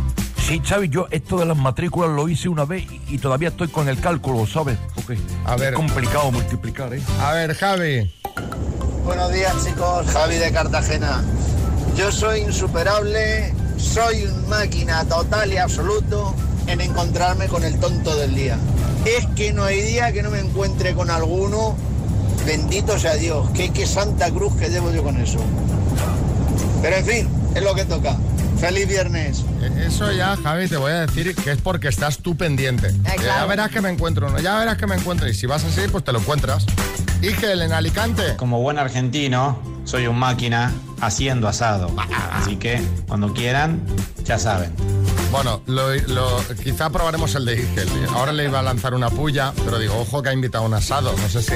Sí, 0.46 0.60
Xavi, 0.62 0.90
yo 0.90 1.06
esto 1.10 1.38
de 1.38 1.46
las 1.46 1.56
matrículas 1.56 2.10
lo 2.10 2.28
hice 2.28 2.50
una 2.50 2.66
vez 2.66 2.84
y, 3.08 3.14
y 3.14 3.18
todavía 3.18 3.48
estoy 3.48 3.68
con 3.68 3.88
el 3.88 3.98
cálculo, 3.98 4.46
¿sabes? 4.46 4.76
Porque 4.94 5.18
A 5.46 5.56
ver. 5.56 5.72
es 5.72 5.76
complicado 5.76 6.30
multiplicar, 6.30 6.92
¿eh? 6.92 7.00
A 7.20 7.32
ver, 7.32 7.54
Javi. 7.54 8.12
Buenos 9.04 9.32
días 9.32 9.54
chicos, 9.64 10.06
Javi 10.12 10.36
de 10.36 10.52
Cartagena. 10.52 11.24
Yo 11.96 12.12
soy 12.12 12.40
insuperable, 12.40 13.54
soy 13.78 14.26
máquina 14.48 15.04
total 15.06 15.50
y 15.50 15.56
absoluto 15.56 16.34
en 16.66 16.82
encontrarme 16.82 17.46
con 17.46 17.64
el 17.64 17.80
tonto 17.80 18.14
del 18.16 18.34
día. 18.34 18.58
Es 19.06 19.26
que 19.36 19.52
no 19.54 19.64
hay 19.64 19.80
día 19.80 20.12
que 20.12 20.22
no 20.22 20.30
me 20.30 20.40
encuentre 20.40 20.94
con 20.94 21.08
alguno, 21.10 21.74
bendito 22.44 22.98
sea 22.98 23.14
Dios, 23.14 23.48
que, 23.50 23.70
que 23.72 23.86
santa 23.86 24.30
cruz 24.30 24.54
que 24.56 24.68
llevo 24.68 24.90
yo 24.92 25.02
con 25.02 25.16
eso. 25.16 25.38
Pero 26.82 26.96
en 26.96 27.04
fin, 27.06 27.28
es 27.54 27.62
lo 27.62 27.74
que 27.74 27.86
toca. 27.86 28.16
Feliz 28.58 28.88
viernes. 28.88 29.44
Eh, 29.62 29.84
Eso 29.88 30.10
ya, 30.12 30.36
Javi, 30.36 30.68
te 30.68 30.76
voy 30.76 30.92
a 30.92 31.06
decir 31.06 31.34
que 31.34 31.50
es 31.52 31.60
porque 31.60 31.88
estás 31.88 32.18
tú 32.18 32.36
pendiente. 32.36 32.92
Ya 33.04 33.14
claro. 33.16 33.48
verás 33.48 33.70
que 33.70 33.80
me 33.80 33.90
encuentro 33.90 34.28
uno, 34.28 34.38
ya 34.40 34.58
verás 34.58 34.78
que 34.78 34.86
me 34.86 34.94
encuentro. 34.94 35.28
Y 35.28 35.34
si 35.34 35.46
vas 35.46 35.64
así, 35.64 35.82
pues 35.90 36.04
te 36.04 36.12
lo 36.12 36.20
encuentras. 36.20 36.64
Igel, 37.20 37.62
en 37.62 37.72
Alicante. 37.72 38.36
Como 38.36 38.60
buen 38.60 38.78
argentino, 38.78 39.60
soy 39.84 40.06
un 40.06 40.18
máquina 40.18 40.72
haciendo 41.00 41.48
asado. 41.48 41.90
Así 42.32 42.56
que 42.56 42.82
cuando 43.06 43.32
quieran, 43.34 43.82
ya 44.24 44.38
saben. 44.38 44.72
Bueno, 45.30 45.62
lo- 45.66 45.94
lo- 45.94 46.40
quizá 46.62 46.90
probaremos 46.90 47.34
el 47.34 47.44
de 47.44 47.54
Igel. 47.60 47.88
Ahora 48.14 48.32
le 48.32 48.44
iba 48.44 48.60
a 48.60 48.62
lanzar 48.62 48.94
una 48.94 49.10
puya, 49.10 49.52
pero 49.64 49.78
digo, 49.78 49.98
ojo 49.98 50.22
que 50.22 50.28
ha 50.28 50.32
invitado 50.32 50.64
un 50.64 50.74
asado. 50.74 51.14
No 51.20 51.28
sé 51.28 51.42
si... 51.42 51.52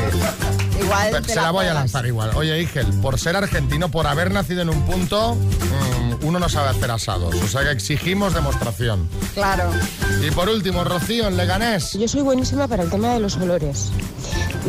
Igual 0.83 1.25
se 1.25 1.37
la 1.37 1.51
voy 1.51 1.67
a 1.67 1.75
lanzar 1.75 2.07
igual. 2.07 2.31
Oye, 2.35 2.61
Igel, 2.63 2.87
por 3.03 3.19
ser 3.19 3.37
argentino, 3.37 3.89
por 3.91 4.07
haber 4.07 4.31
nacido 4.33 4.63
en 4.63 4.71
un 4.71 4.83
punto, 4.83 5.35
mm, 5.35 6.08
uno 6.23 6.39
no 6.39 6.49
sabe 6.49 6.69
hacer 6.71 6.91
asados. 6.91 7.35
O 7.35 7.49
sea 7.49 7.63
que 7.63 7.71
exigimos 7.71 8.35
demostración. 8.35 9.09
Claro. 9.35 9.71
Y 10.27 10.31
por 10.31 10.49
último, 10.49 10.85
Rocío, 10.85 11.29
en 11.29 11.37
Leganés. 11.37 11.93
Yo 11.93 12.09
soy 12.09 12.23
buenísima 12.23 12.69
para 12.69 12.83
el 12.83 12.91
tema 12.91 13.09
de 13.15 13.21
los 13.21 13.37
olores, 13.37 13.91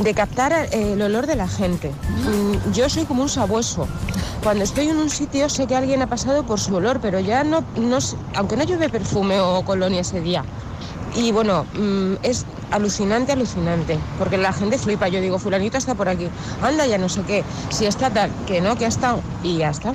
de 0.02 0.14
captar 0.14 0.54
eh, 0.54 0.94
el 0.94 1.02
olor 1.02 1.28
de 1.28 1.36
la 1.36 1.48
gente. 1.48 1.90
Mm, 1.90 2.72
Yo 2.74 2.90
soy 2.90 3.06
como 3.06 3.24
un 3.24 3.30
sabueso. 3.30 3.88
Cuando 4.44 4.64
estoy 4.64 4.88
en 4.90 4.98
un 4.98 5.10
sitio 5.10 5.50
sé 5.50 5.68
que 5.68 5.76
alguien 5.76 6.02
ha 6.02 6.08
pasado 6.08 6.46
por 6.46 6.60
su 6.60 6.76
olor, 6.76 7.00
pero 7.02 7.20
ya 7.20 7.44
no, 7.44 7.64
no 7.76 7.98
aunque 8.36 8.56
no 8.56 8.64
lleve 8.64 8.90
perfume 8.90 9.40
o 9.40 9.64
colonia 9.66 10.02
ese 10.02 10.22
día. 10.22 10.44
Y 11.16 11.32
bueno, 11.32 11.66
mm, 11.74 12.14
es 12.24 12.46
alucinante, 12.72 13.32
alucinante, 13.32 13.98
porque 14.18 14.38
la 14.38 14.54
gente 14.54 14.78
flipa. 14.78 15.08
Yo 15.08 15.20
digo, 15.20 15.40
fulanito 15.40 15.78
está 15.78 15.96
por 15.96 16.08
aquí, 16.08 16.28
anda 16.62 16.86
ya 16.86 16.98
no 16.98 17.10
sé 17.10 17.24
qué, 17.24 17.44
si 17.70 17.86
está 17.86 18.12
tal, 18.12 18.32
que 18.48 18.62
no, 18.62 18.78
que 18.78 18.86
ha 18.86 18.90
estado, 18.90 19.20
y 19.44 19.58
ya 19.58 19.72
está. 19.72 19.94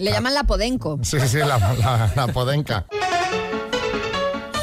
Le 0.00 0.10
llaman 0.12 0.32
la 0.32 0.44
podenco. 0.44 0.98
Sí, 1.04 1.18
sí, 1.20 1.38
la, 1.38 1.58
la, 1.58 2.10
la 2.16 2.26
podenca. 2.28 2.86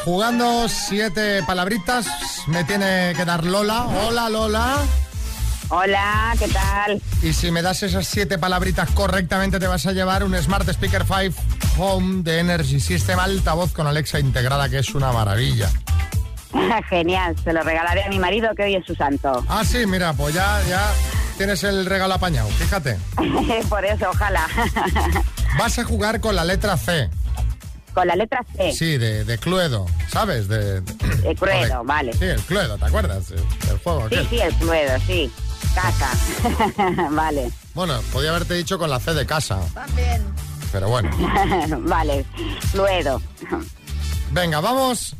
Jugando 0.03 0.67
siete 0.67 1.43
palabritas, 1.45 2.07
me 2.47 2.63
tiene 2.63 3.13
que 3.15 3.23
dar 3.23 3.45
Lola. 3.45 3.85
Hola, 3.85 4.29
Lola. 4.29 4.77
Hola, 5.69 6.33
¿qué 6.39 6.47
tal? 6.47 7.01
Y 7.21 7.33
si 7.33 7.51
me 7.51 7.61
das 7.61 7.83
esas 7.83 8.07
siete 8.07 8.39
palabritas 8.39 8.89
correctamente, 8.91 9.59
te 9.59 9.67
vas 9.67 9.85
a 9.85 9.91
llevar 9.91 10.23
un 10.23 10.33
Smart 10.41 10.67
Speaker 10.69 11.03
5 11.03 11.39
Home 11.77 12.23
de 12.23 12.39
Energy 12.39 12.79
System 12.79 13.19
altavoz 13.19 13.73
con 13.73 13.85
Alexa 13.85 14.19
integrada, 14.19 14.69
que 14.69 14.79
es 14.79 14.95
una 14.95 15.11
maravilla. 15.11 15.69
Genial, 16.89 17.35
se 17.43 17.53
lo 17.53 17.61
regalaré 17.61 18.05
a 18.05 18.09
mi 18.09 18.17
marido 18.17 18.49
que 18.55 18.63
hoy 18.63 18.75
es 18.75 18.85
su 18.85 18.95
santo. 18.95 19.45
Ah, 19.49 19.63
sí, 19.65 19.85
mira, 19.85 20.13
pues 20.13 20.33
ya, 20.33 20.61
ya 20.69 20.89
tienes 21.37 21.63
el 21.63 21.85
regalo 21.85 22.13
apañado, 22.15 22.49
fíjate. 22.49 22.97
Por 23.69 23.85
eso, 23.85 24.09
ojalá. 24.09 24.47
Vas 25.59 25.79
a 25.79 25.83
jugar 25.83 26.19
con 26.19 26.35
la 26.35 26.43
letra 26.45 26.77
C. 26.77 27.09
Con 27.93 28.07
la 28.07 28.15
letra 28.15 28.45
C. 28.55 28.71
Sí, 28.73 28.97
de, 28.97 29.23
de 29.23 29.37
Cluedo, 29.39 29.87
¿sabes? 30.11 30.47
De, 30.47 30.81
De 30.81 31.35
Cluedo, 31.35 31.83
vale. 31.83 32.13
Sí, 32.13 32.25
el 32.25 32.41
Cluedo, 32.41 32.77
¿te 32.77 32.85
acuerdas? 32.85 33.31
El, 33.31 33.39
el 33.71 33.77
juego 33.79 34.07
Sí, 34.09 34.15
aquel. 34.15 34.29
sí, 34.29 34.39
el 34.39 34.53
Cluedo, 34.55 34.99
sí. 35.07 35.31
Casa. 35.73 37.09
vale. 37.11 37.51
Bueno, 37.73 37.99
podía 38.11 38.29
haberte 38.31 38.53
dicho 38.55 38.77
con 38.77 38.89
la 38.89 38.99
C 38.99 39.13
de 39.13 39.25
casa, 39.25 39.59
También. 39.73 40.23
pero 40.71 40.89
bueno. 40.89 41.09
vale, 41.81 42.25
Cluedo. 42.71 43.21
Venga, 44.31 44.59
vamos. 44.59 45.15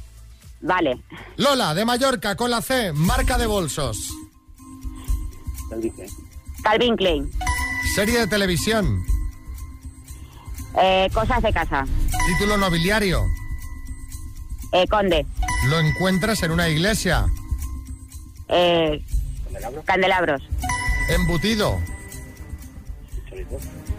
Vale. 0.62 1.00
Lola, 1.38 1.74
de 1.75 1.86
Mallorca, 1.86 2.36
con 2.36 2.50
la 2.51 2.62
C, 2.62 2.91
marca 2.93 3.38
de 3.38 3.45
bolsos. 3.47 4.12
Calvin 6.63 6.95
Klein. 6.95 7.29
Serie 7.95 8.19
de 8.19 8.27
televisión. 8.27 9.03
Eh, 10.79 11.09
cosas 11.13 11.41
de 11.41 11.51
casa. 11.53 11.86
Título 12.27 12.57
nobiliario. 12.57 13.25
Eh, 14.74 14.88
Conde. 14.88 15.25
Lo 15.67 15.79
encuentras 15.79 16.43
en 16.43 16.51
una 16.51 16.69
iglesia. 16.69 17.25
Eh, 18.50 19.01
candelabros. 19.86 20.41
Embutido. 21.09 21.79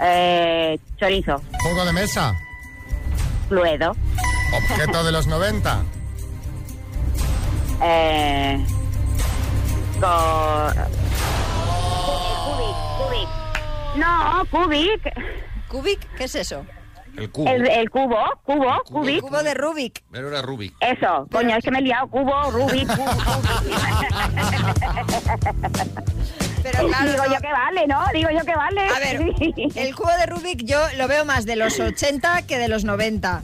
Eh, 0.01 0.79
chorizo. 0.99 1.43
Juego 1.63 1.85
de 1.85 1.93
mesa. 1.93 2.35
Cluedo. 3.49 3.97
Objeto 4.57 5.05
de 5.05 5.13
los 5.13 5.27
90. 5.29 5.83
Eh, 7.83 8.65
co-. 10.01 10.73
No, 13.99 14.45
Cubic. 14.51 15.13
¿Cubic? 15.69 16.01
¿Qué 16.17 16.25
es 16.25 16.35
eso? 16.35 16.65
El 17.17 17.31
cubo. 17.31 17.49
El, 17.51 17.67
el 17.69 17.91
cubo, 17.91 18.17
cubo, 18.45 18.75
El 18.77 18.83
Cubic. 18.93 19.21
cubo 19.23 19.43
de 19.43 19.55
Rubik. 19.55 20.05
Pero 20.13 20.29
era 20.29 20.41
Rubik. 20.41 20.75
Eso, 20.81 21.27
coño, 21.33 21.57
es 21.57 21.65
que 21.65 21.71
me 21.73 21.81
he 21.81 21.83
liado. 21.83 22.07
Cubo, 22.09 22.51
Rubik, 22.53 22.87
cubo, 22.87 23.11
Pero 26.63 26.87
claro, 26.89 27.11
Digo 27.11 27.25
no. 27.25 27.35
yo 27.35 27.41
que 27.41 27.53
vale, 27.53 27.87
¿no? 27.87 28.05
Digo 28.13 28.31
yo 28.31 28.45
que 28.45 28.55
vale. 28.55 28.81
A 28.89 28.99
ver, 28.99 29.21
el 29.75 29.95
cubo 29.95 30.11
de 30.19 30.27
Rubik 30.27 30.63
yo 30.65 30.79
lo 30.97 31.09
veo 31.09 31.25
más 31.25 31.45
de 31.47 31.57
los 31.57 31.79
80 31.81 32.43
que 32.47 32.59
de 32.59 32.69
los 32.69 32.85
90. 32.85 33.43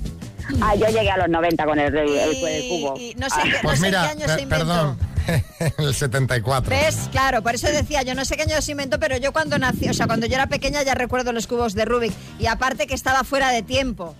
Ah, 0.62 0.74
yo 0.74 0.86
llegué 0.88 1.10
a 1.10 1.16
los 1.16 1.28
90 1.28 1.64
con 1.64 1.78
el, 1.78 1.96
el, 1.96 2.08
el 2.16 2.68
cubo. 2.68 2.94
y 2.98 3.14
no 3.16 3.30
sé, 3.30 3.40
qué- 3.42 3.50
no 3.50 3.56
Pues 3.62 3.80
sé 3.80 3.86
mira, 3.86 4.02
qué 4.02 4.08
año 4.10 4.26
per- 4.26 4.34
se 4.36 4.42
inventó. 4.42 4.66
perdón. 4.66 4.98
el 5.78 5.94
74. 5.94 6.70
¿Ves? 6.70 7.08
Claro, 7.10 7.42
por 7.42 7.54
eso 7.54 7.66
decía, 7.68 8.02
yo 8.02 8.14
no 8.14 8.24
sé 8.24 8.36
qué 8.36 8.42
año 8.42 8.60
se 8.60 8.72
inventó, 8.72 8.98
pero 8.98 9.16
yo 9.16 9.32
cuando 9.32 9.58
nací, 9.58 9.88
o 9.88 9.94
sea, 9.94 10.06
cuando 10.06 10.26
yo 10.26 10.34
era 10.34 10.46
pequeña 10.48 10.82
ya 10.82 10.94
recuerdo 10.94 11.32
los 11.32 11.46
cubos 11.46 11.74
de 11.74 11.84
Rubik. 11.84 12.12
Y 12.38 12.46
aparte 12.46 12.86
que 12.86 12.94
estaba 12.94 13.24
fuera 13.24 13.50
de 13.50 13.62
tiempo. 13.62 14.14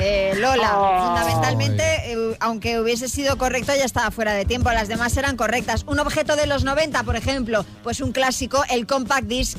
Eh, 0.00 0.34
Lola, 0.36 0.78
Oh. 0.78 1.06
fundamentalmente, 1.08 2.12
eh, 2.12 2.36
aunque 2.40 2.78
hubiese 2.80 3.08
sido 3.08 3.36
correcto, 3.38 3.72
ya 3.76 3.84
estaba 3.84 4.10
fuera 4.10 4.32
de 4.32 4.44
tiempo. 4.44 4.70
Las 4.70 4.88
demás 4.88 5.16
eran 5.16 5.36
correctas. 5.36 5.84
Un 5.86 5.98
objeto 5.98 6.36
de 6.36 6.46
los 6.46 6.62
90, 6.62 7.02
por 7.02 7.16
ejemplo, 7.16 7.64
pues 7.82 8.00
un 8.00 8.12
clásico, 8.12 8.62
el 8.70 8.86
compact 8.86 9.26
disc, 9.26 9.58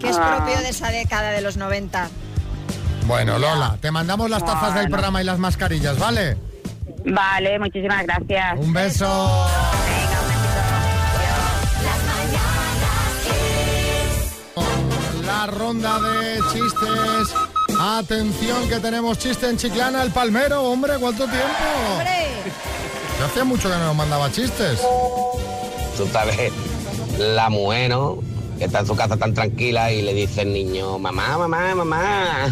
que 0.00 0.10
es 0.10 0.16
propio 0.18 0.58
de 0.60 0.68
esa 0.68 0.90
década 0.90 1.30
de 1.30 1.40
los 1.40 1.56
90. 1.56 2.08
Bueno, 3.06 3.38
Lola, 3.38 3.78
te 3.80 3.90
mandamos 3.90 4.28
las 4.28 4.44
tazas 4.44 4.74
del 4.74 4.88
programa 4.90 5.22
y 5.22 5.24
las 5.24 5.38
mascarillas, 5.38 5.98
¿vale? 5.98 6.36
Vale, 7.06 7.58
muchísimas 7.58 8.04
gracias. 8.04 8.58
Un 8.58 8.72
beso. 8.72 9.06
Venga, 9.86 10.20
un 10.22 10.28
besito. 10.28 10.46
La 15.26 15.46
ronda 15.46 16.00
de 16.00 16.40
chistes. 16.52 17.34
Atención 17.80 18.68
que 18.68 18.78
tenemos 18.80 19.18
chiste 19.18 19.48
en 19.48 19.56
Chiclana, 19.56 20.02
el 20.02 20.10
palmero, 20.10 20.62
hombre, 20.64 20.94
¿cuánto 20.98 21.24
tiempo? 21.24 21.46
¡Hombre! 21.92 22.26
Yo 23.18 23.24
hacía 23.26 23.44
mucho 23.44 23.68
que 23.68 23.76
no 23.76 23.84
nos 23.86 23.96
mandaba 23.96 24.30
chistes. 24.32 24.80
Tú 25.96 26.06
sabes, 26.12 26.52
la 27.18 27.48
mujer, 27.50 27.90
¿no? 27.90 28.18
Que 28.58 28.64
está 28.64 28.80
en 28.80 28.86
su 28.86 28.96
casa 28.96 29.16
tan 29.16 29.34
tranquila 29.34 29.92
y 29.92 30.02
le 30.02 30.12
dice 30.14 30.42
el 30.42 30.52
niño, 30.52 30.98
mamá, 30.98 31.38
mamá, 31.38 31.74
mamá, 31.74 32.50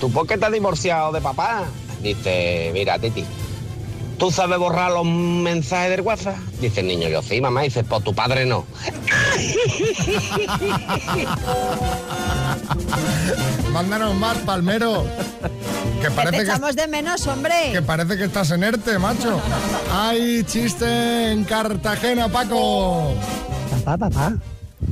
¿tú 0.00 0.10
por 0.10 0.26
qué 0.26 0.38
te 0.38 0.46
has 0.46 0.52
divorciado 0.52 1.12
de 1.12 1.20
papá? 1.20 1.64
Dice, 2.02 2.70
mira, 2.72 2.98
Titi, 2.98 3.24
¿tú 4.22 4.30
sabes 4.30 4.56
borrar 4.56 4.92
los 4.92 5.04
mensajes 5.04 5.90
del 5.90 6.02
WhatsApp? 6.02 6.36
Dice 6.60 6.78
el 6.78 6.86
niño, 6.86 7.08
yo 7.08 7.22
sí, 7.22 7.40
mamá. 7.40 7.62
Dice, 7.62 7.82
pues 7.82 8.04
tu 8.04 8.14
padre 8.14 8.46
no. 8.46 8.62
Mándanos 13.72 14.14
más, 14.14 14.38
palmero. 14.38 15.04
Que 16.00 16.06
Te 16.06 16.12
parece 16.12 16.36
que, 16.36 16.42
echamos 16.44 16.76
de 16.76 16.86
menos, 16.86 17.26
hombre. 17.26 17.72
que 17.72 17.82
parece 17.82 18.16
que 18.16 18.22
estás 18.22 18.52
en 18.52 18.62
ERTE, 18.62 18.96
macho. 19.00 19.40
Hay 19.90 20.44
chiste 20.44 21.32
en 21.32 21.42
Cartagena, 21.42 22.28
Paco. 22.28 23.16
Papá, 23.72 24.08
papá, 24.08 24.34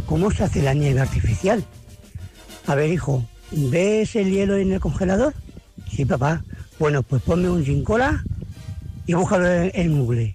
¿cómo 0.07 0.33
se 0.33 0.43
hace 0.43 0.61
la 0.61 0.75
nieve 0.75 1.03
artificial? 1.03 1.65
A 2.67 2.75
ver, 2.75 2.91
hijo, 2.91 3.25
¿ves 3.53 4.17
el 4.17 4.33
hielo 4.33 4.57
en 4.57 4.73
el 4.73 4.81
congelador? 4.81 5.35
Sí, 5.89 6.05
papá. 6.05 6.43
Bueno, 6.81 7.05
pues 7.05 7.23
ponme 7.23 7.49
un 7.49 7.65
gincola 7.65 8.25
y 9.11 9.15
búscalo 9.15 9.51
en, 9.51 9.73
en 9.75 9.99
Google. 9.99 10.35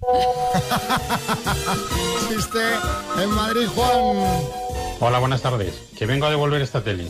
Chiste 2.28 2.58
en 3.22 3.30
Madrid, 3.30 3.66
Juan. 3.74 4.18
Hola, 5.00 5.18
buenas 5.18 5.40
tardes. 5.40 5.80
Que 5.96 6.04
vengo 6.04 6.26
a 6.26 6.30
devolver 6.30 6.60
esta 6.60 6.84
tele. 6.84 7.08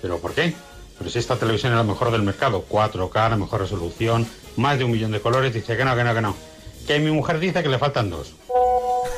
¿Pero 0.00 0.18
por 0.18 0.32
qué? 0.32 0.54
Pero 0.96 1.10
si 1.10 1.18
esta 1.18 1.36
televisión 1.36 1.72
es 1.72 1.76
la 1.76 1.84
mejor 1.84 2.10
del 2.10 2.22
mercado, 2.22 2.64
4K, 2.70 3.28
la 3.28 3.36
mejor 3.36 3.60
resolución, 3.60 4.26
más 4.56 4.78
de 4.78 4.84
un 4.84 4.92
millón 4.92 5.12
de 5.12 5.20
colores, 5.20 5.52
dice 5.52 5.76
que 5.76 5.84
no, 5.84 5.94
que 5.94 6.04
no, 6.04 6.14
que 6.14 6.22
no. 6.22 6.34
Que 6.86 6.98
mi 7.00 7.10
mujer 7.10 7.38
dice 7.38 7.62
que 7.62 7.68
le 7.68 7.78
faltan 7.78 8.08
dos. 8.08 8.32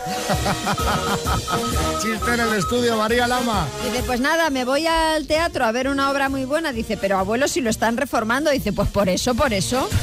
Chiste 2.00 2.34
en 2.34 2.40
el 2.40 2.54
estudio, 2.54 2.96
María 2.96 3.26
Lama. 3.26 3.66
Dice, 3.84 4.02
pues 4.04 4.20
nada, 4.20 4.50
me 4.50 4.64
voy 4.64 4.86
al 4.86 5.26
teatro 5.26 5.64
a 5.64 5.72
ver 5.72 5.88
una 5.88 6.10
obra 6.10 6.28
muy 6.28 6.44
buena. 6.44 6.72
Dice, 6.72 6.96
pero 6.96 7.18
abuelo, 7.18 7.48
si 7.48 7.60
lo 7.60 7.70
están 7.70 7.96
reformando. 7.96 8.50
Dice, 8.50 8.72
pues 8.72 8.88
por 8.88 9.08
eso, 9.08 9.34
por 9.34 9.52
eso. 9.52 9.88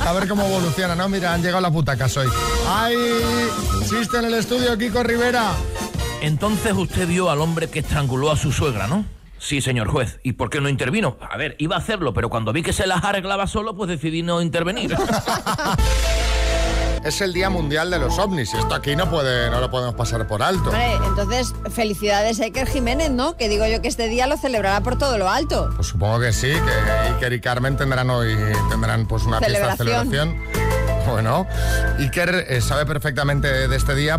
A 0.00 0.12
ver 0.12 0.28
cómo 0.28 0.44
evoluciona, 0.44 0.94
¿no? 0.94 1.08
Mira, 1.08 1.32
han 1.32 1.42
llegado 1.42 1.62
las 1.62 1.72
butacas 1.72 2.16
hoy. 2.16 2.28
¡Ay! 2.68 2.94
Chiste 3.88 4.18
en 4.18 4.26
el 4.26 4.34
estudio, 4.34 4.76
Kiko 4.76 5.02
Rivera. 5.02 5.52
Entonces 6.20 6.72
usted 6.74 7.08
vio 7.08 7.30
al 7.30 7.40
hombre 7.40 7.68
que 7.68 7.80
estranguló 7.80 8.30
a 8.30 8.36
su 8.36 8.52
suegra, 8.52 8.86
¿no? 8.86 9.04
Sí, 9.38 9.60
señor 9.60 9.88
juez. 9.88 10.20
¿Y 10.22 10.32
por 10.32 10.48
qué 10.48 10.60
no 10.60 10.68
intervino? 10.68 11.18
A 11.20 11.36
ver, 11.36 11.54
iba 11.58 11.76
a 11.76 11.78
hacerlo, 11.78 12.14
pero 12.14 12.30
cuando 12.30 12.52
vi 12.52 12.62
que 12.62 12.72
se 12.72 12.86
las 12.86 13.04
arreglaba 13.04 13.46
solo, 13.46 13.76
pues 13.76 13.90
decidí 13.90 14.22
no 14.22 14.40
intervenir. 14.40 14.96
Es 17.04 17.20
el 17.20 17.34
Día 17.34 17.50
Mundial 17.50 17.90
de 17.90 17.98
los 17.98 18.18
OVNIs. 18.18 18.54
y 18.54 18.56
Esto 18.56 18.74
aquí 18.74 18.96
no, 18.96 19.10
puede, 19.10 19.50
no 19.50 19.60
lo 19.60 19.70
podemos 19.70 19.94
pasar 19.94 20.26
por 20.26 20.42
alto. 20.42 20.70
Hombre, 20.70 20.94
entonces, 21.06 21.54
felicidades 21.70 22.40
a 22.40 22.44
Iker 22.44 22.66
Jiménez, 22.66 23.10
¿no? 23.10 23.36
Que 23.36 23.50
digo 23.50 23.66
yo 23.66 23.82
que 23.82 23.88
este 23.88 24.08
día 24.08 24.26
lo 24.26 24.38
celebrará 24.38 24.80
por 24.80 24.96
todo 24.96 25.18
lo 25.18 25.28
alto. 25.28 25.70
Pues 25.76 25.88
supongo 25.88 26.20
que 26.20 26.32
sí, 26.32 26.48
que 26.48 27.08
Iker 27.14 27.32
y 27.34 27.40
Carmen 27.40 27.76
tendrán 27.76 28.08
hoy 28.08 28.34
tendrán 28.70 29.06
pues 29.06 29.24
una 29.24 29.38
fiesta 29.38 29.72
de 29.72 29.76
Celebración. 29.76 30.63
Bueno, 31.06 31.46
Iker 31.98 32.46
eh, 32.48 32.60
sabe 32.60 32.86
perfectamente 32.86 33.68
de 33.68 33.76
este 33.76 33.94
día 33.94 34.18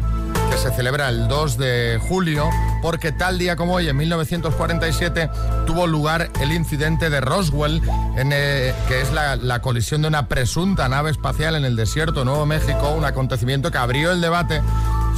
que 0.52 0.58
se 0.58 0.72
celebra 0.72 1.10
el 1.10 1.28
2 1.28 1.58
de 1.58 2.00
julio 2.08 2.50
porque 2.82 3.12
tal 3.12 3.40
día 3.40 3.56
como 3.56 3.74
hoy, 3.74 3.90
en 3.90 3.98
1947, 3.98 5.30
tuvo 5.66 5.88
lugar 5.88 6.30
el 6.40 6.52
incidente 6.52 7.10
de 7.10 7.20
Roswell, 7.20 7.82
eh, 8.18 8.74
que 8.88 9.02
es 9.02 9.12
la, 9.12 9.36
la 9.36 9.62
colisión 9.62 10.04
de 10.04 10.08
una 10.08 10.28
presunta 10.28 10.88
nave 10.88 11.10
espacial 11.10 11.56
en 11.56 11.66
el 11.66 11.76
desierto 11.76 12.20
de 12.20 12.26
Nuevo 12.26 12.46
México, 12.46 12.92
un 12.92 13.06
acontecimiento 13.06 13.72
que 13.72 13.78
abrió 13.78 14.12
el 14.12 14.22
debate 14.22 14.62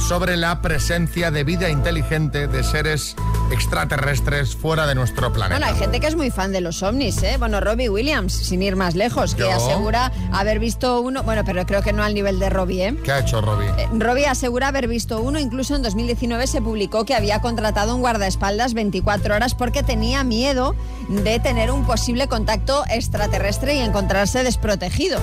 sobre 0.06 0.36
la 0.36 0.62
presencia 0.62 1.30
de 1.30 1.44
vida 1.44 1.68
inteligente 1.70 2.46
de 2.46 2.62
seres 2.62 3.16
extraterrestres 3.50 4.54
fuera 4.56 4.86
de 4.86 4.94
nuestro 4.94 5.32
planeta. 5.32 5.58
Bueno, 5.58 5.72
hay 5.72 5.78
gente 5.78 6.00
que 6.00 6.06
es 6.06 6.16
muy 6.16 6.30
fan 6.30 6.52
de 6.52 6.60
los 6.60 6.82
ovnis, 6.82 7.22
¿eh? 7.22 7.36
Bueno, 7.38 7.60
Robbie 7.60 7.88
Williams, 7.88 8.32
sin 8.32 8.62
ir 8.62 8.76
más 8.76 8.94
lejos, 8.94 9.34
que 9.34 9.42
Yo. 9.42 9.52
asegura 9.52 10.12
haber 10.32 10.58
visto 10.58 11.00
uno, 11.00 11.22
bueno, 11.22 11.42
pero 11.44 11.64
creo 11.66 11.82
que 11.82 11.92
no 11.92 12.02
al 12.02 12.14
nivel 12.14 12.38
de 12.38 12.50
Robbie, 12.50 12.86
¿eh? 12.88 12.96
¿Qué 13.02 13.12
ha 13.12 13.18
hecho 13.20 13.40
Robbie? 13.40 13.68
Eh, 13.78 13.88
Robbie 13.92 14.26
asegura 14.26 14.68
haber 14.68 14.86
visto 14.88 15.20
uno, 15.20 15.38
incluso 15.38 15.74
en 15.74 15.82
2019 15.82 16.46
se 16.46 16.62
publicó 16.62 17.04
que 17.04 17.14
había 17.14 17.40
contratado 17.40 17.94
un 17.94 18.00
guardaespaldas 18.00 18.74
24 18.74 19.34
horas 19.34 19.54
porque 19.54 19.82
tenía 19.82 20.24
miedo 20.24 20.74
de 21.08 21.38
tener 21.40 21.70
un 21.70 21.84
posible 21.86 22.28
contacto 22.28 22.84
extraterrestre 22.90 23.74
y 23.76 23.78
encontrarse 23.80 24.44
desprotegido. 24.44 25.18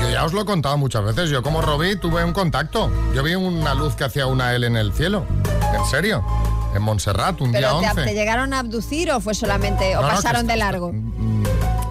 Yo 0.00 0.10
ya 0.10 0.24
os 0.24 0.32
lo 0.32 0.42
he 0.42 0.44
contado 0.44 0.76
muchas 0.78 1.04
veces. 1.04 1.30
Yo 1.30 1.42
como 1.42 1.62
Robbie 1.62 1.96
tuve 1.96 2.24
un 2.24 2.32
contacto. 2.32 2.90
Yo 3.14 3.22
vi 3.22 3.34
una 3.34 3.74
luz 3.74 3.94
que 3.94 4.04
hacía 4.04 4.15
aparecía 4.16 4.26
una 4.26 4.54
L 4.54 4.66
en 4.66 4.76
el 4.76 4.92
cielo. 4.92 5.26
¿En 5.74 5.84
serio? 5.86 6.24
En 6.74 6.82
Montserrat, 6.82 7.40
un 7.40 7.52
día 7.52 7.68
¿Pero 7.68 7.80
te, 7.80 7.86
11. 7.88 8.04
te 8.04 8.14
llegaron 8.14 8.54
a 8.54 8.60
abducir 8.60 9.10
o 9.10 9.20
fue 9.20 9.34
solamente, 9.34 9.96
o 9.96 10.02
No, 10.02 10.08
pasaron 10.08 10.46
de 10.46 10.56
largo? 10.56 10.92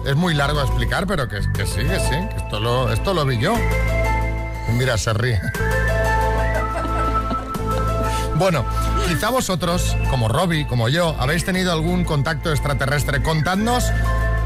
Es 0.04 0.16
muy 0.16 0.34
largo 0.34 0.60
a 0.60 0.64
explicar, 0.64 1.06
pero 1.06 1.28
que, 1.28 1.40
que 1.54 1.66
sí, 1.66 1.84
que 1.84 2.00
sí. 2.00 2.10
Que 2.10 2.36
esto, 2.36 2.60
lo, 2.60 2.92
esto 2.92 3.14
lo 3.14 3.24
vi 3.24 3.38
yo. 3.38 3.54
Mira, 4.76 4.98
se 4.98 5.12
ríe. 5.12 5.40
Bueno, 8.38 8.66
quizá 9.08 9.30
vosotros, 9.30 9.96
como 10.10 10.28
Robbie, 10.28 10.66
como 10.66 10.90
yo, 10.90 11.16
habéis 11.18 11.46
tenido 11.46 11.72
algún 11.72 12.04
contacto 12.04 12.50
extraterrestre. 12.50 13.22
Contadnos 13.22 13.90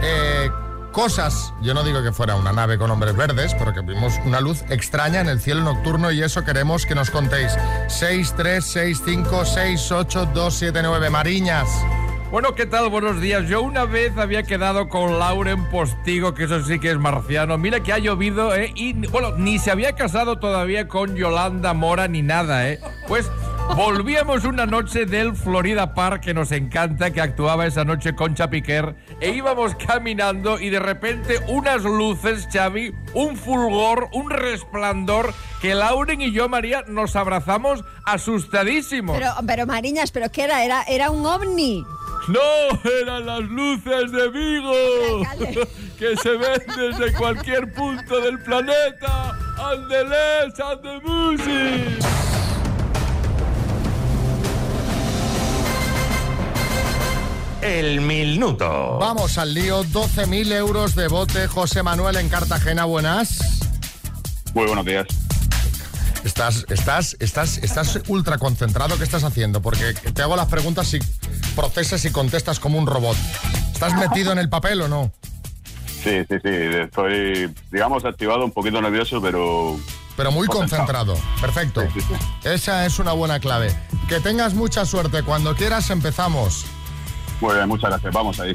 eh, 0.01 0.49
cosas. 0.90 1.52
Yo 1.62 1.75
no 1.75 1.82
digo 1.82 2.02
que 2.02 2.12
fuera 2.12 2.37
una 2.37 2.52
nave 2.52 2.78
con 2.78 2.90
hombres 2.90 3.16
verdes, 3.16 3.54
pero 3.59 3.73
que 3.73 3.80
vimos 3.80 4.14
una 4.25 4.40
luz 4.40 4.62
extraña 4.68 5.20
en 5.20 5.28
el 5.28 5.40
cielo 5.40 5.62
nocturno 5.62 6.11
y 6.11 6.23
eso 6.23 6.44
queremos 6.44 6.87
que 6.87 6.94
nos 6.94 7.11
contéis. 7.11 7.56
6, 7.88 8.35
3, 8.37 8.64
6, 8.64 9.02
5, 9.04 9.44
6, 9.44 9.92
8, 9.92 10.28
2, 10.35 10.54
7, 10.54 10.80
9. 10.82 11.11
Mariñas. 11.11 11.68
Bueno, 12.30 12.54
¿qué 12.54 12.64
tal? 12.64 12.88
Buenos 12.90 13.20
días. 13.20 13.49
Yo 13.49 13.61
una 13.61 13.87
vez 13.87 14.16
había 14.16 14.44
quedado 14.44 14.88
con 14.88 15.18
Lauren 15.18 15.64
Postigo, 15.64 16.32
que 16.32 16.44
eso 16.44 16.62
sí 16.62 16.78
que 16.78 16.92
es 16.92 16.99
marciano. 16.99 17.59
Mira 17.59 17.80
que 17.80 17.92
ha 17.92 17.99
llovido, 17.99 18.54
¿eh? 18.54 18.70
Y, 18.76 18.92
bueno, 19.09 19.32
ni 19.37 19.59
se 19.59 19.73
había 19.73 19.97
casado 19.97 20.38
todavía 20.38 20.87
con 20.87 21.16
Yolanda 21.16 21.75
Mora 21.75 22.06
ni 22.06 22.23
nada, 22.23 22.68
¿eh? 22.68 22.78
Pues 23.09 23.28
volvíamos 23.77 24.45
una 24.45 24.67
noche 24.67 25.07
del 25.07 25.35
Florida 25.35 25.95
Park, 25.95 26.23
que 26.23 26.35
nos 26.35 26.53
encanta, 26.53 27.11
que 27.11 27.21
actuaba 27.21 27.67
esa 27.67 27.85
noche 27.85 28.15
Concha 28.15 28.50
Piquer, 28.50 28.95
e 29.21 29.31
íbamos 29.31 29.75
caminando 29.75 30.59
y 30.59 30.71
de 30.71 30.81
repente 30.81 31.39
unas 31.49 31.83
luces, 31.83 32.49
Xavi, 32.53 32.95
un 33.15 33.37
fulgor, 33.37 34.09
un 34.12 34.31
resplandor, 34.31 35.35
que 35.61 35.75
Lauren 35.75 36.21
y 36.21 36.33
yo, 36.33 36.49
María, 36.49 36.85
nos 36.87 37.17
abrazamos 37.17 37.85
asustadísimos. 38.05 39.17
Pero, 39.17 39.33
pero 39.47 39.67
Mariñas, 39.67 40.11
¿pero 40.11 40.31
qué 40.31 40.45
era? 40.45 40.65
Era, 40.65 40.83
era 40.85 41.11
un 41.11 41.25
ovni. 41.27 41.85
No, 42.29 42.91
eran 43.03 43.27
las 43.27 43.41
luces 43.41 44.12
de 44.12 44.29
Vigo, 44.29 44.73
que 45.99 46.17
se 46.17 46.31
ven 46.31 46.62
desde 46.77 47.12
cualquier 47.15 47.73
punto 47.73 48.21
del 48.21 48.39
planeta. 48.41 49.37
¡Andelés, 49.59 50.59
ande 50.61 51.00
music! 51.00 52.30
El 57.62 58.00
minuto. 58.00 58.99
Vamos 58.99 59.37
al 59.37 59.52
lío. 59.52 59.85
12.000 59.85 60.52
euros 60.52 60.95
de 60.95 61.09
bote. 61.09 61.47
José 61.47 61.83
Manuel 61.83 62.17
en 62.17 62.29
Cartagena. 62.29 62.85
Buenas. 62.85 63.61
Muy 64.55 64.67
buenos 64.67 64.85
días. 64.85 65.07
Estás, 66.25 66.64
estás, 66.69 67.17
estás, 67.21 67.59
estás 67.59 68.00
ultra 68.09 68.38
concentrado. 68.38 68.97
¿Qué 68.97 69.05
estás 69.05 69.25
haciendo? 69.25 69.61
Porque 69.61 69.93
te 69.93 70.23
hago 70.23 70.37
las 70.37 70.49
preguntas 70.49 70.93
y 70.95 71.00
procesas 71.55 72.05
y 72.05 72.11
contestas 72.11 72.61
como 72.61 72.79
un 72.79 72.87
robot. 72.87 73.17
¿Estás 73.73 73.95
metido 73.95 74.33
en 74.33 74.38
el 74.38 74.49
papel 74.49 74.83
o 74.83 74.88
no? 74.88 75.12
Sí, 76.02 76.25
sí, 76.29 76.37
sí. 76.43 76.50
Estoy, 76.50 77.55
digamos, 77.71 78.05
activado, 78.05 78.45
un 78.45 78.52
poquito 78.52 78.81
nervioso, 78.81 79.21
pero... 79.21 79.79
Pero 80.17 80.33
muy 80.33 80.47
concentrado. 80.49 81.14
Perfecto. 81.40 81.83
Esa 82.45 82.85
es 82.85 82.99
una 82.99 83.12
buena 83.12 83.38
clave. 83.40 83.75
Que 84.09 84.21
tengas 84.21 84.55
mucha 84.55 84.85
suerte. 84.85 85.23
Cuando 85.23 85.55
quieras 85.55 85.88
empezamos. 85.90 86.67
Muy 87.40 87.54
bien, 87.54 87.68
muchas 87.68 87.90
gracias. 87.90 88.12
Vamos 88.12 88.38
ahí. 88.40 88.54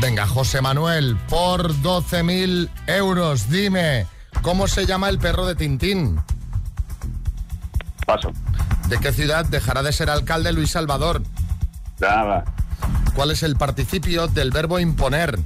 Venga, 0.00 0.26
José 0.26 0.60
Manuel, 0.60 1.16
por 1.28 1.72
12.000 1.74 2.68
euros, 2.86 3.48
dime, 3.48 4.06
¿cómo 4.42 4.66
se 4.66 4.86
llama 4.86 5.08
el 5.08 5.18
perro 5.18 5.46
de 5.46 5.54
Tintín? 5.54 6.20
Paso. 8.06 8.32
¿De 8.88 8.98
qué 8.98 9.12
ciudad 9.12 9.46
dejará 9.46 9.82
de 9.82 9.92
ser 9.92 10.10
alcalde 10.10 10.52
Luis 10.52 10.72
Salvador? 10.72 11.22
Nada. 12.00 12.44
¿Cuál 13.14 13.30
es 13.30 13.42
el 13.42 13.56
participio 13.56 14.26
del 14.26 14.50
verbo 14.50 14.78
imponer? 14.78 15.38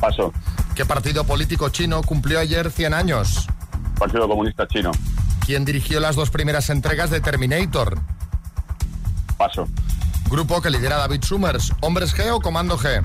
Paso. 0.00 0.32
¿Qué 0.74 0.86
partido 0.86 1.24
político 1.24 1.68
chino 1.70 2.02
cumplió 2.02 2.38
ayer 2.38 2.70
100 2.70 2.94
años? 2.94 3.48
Partido 3.98 4.28
Comunista 4.28 4.66
Chino. 4.68 4.92
¿Quién 5.44 5.64
dirigió 5.64 5.98
las 5.98 6.14
dos 6.14 6.30
primeras 6.30 6.70
entregas 6.70 7.10
de 7.10 7.20
Terminator? 7.20 7.98
Paso. 9.38 9.66
Grupo 10.28 10.60
que 10.60 10.68
lidera 10.68 10.96
David 10.96 11.22
Summers, 11.22 11.72
¿Hombres 11.80 12.14
G 12.14 12.30
o 12.30 12.40
Comando 12.40 12.76
G? 12.76 13.02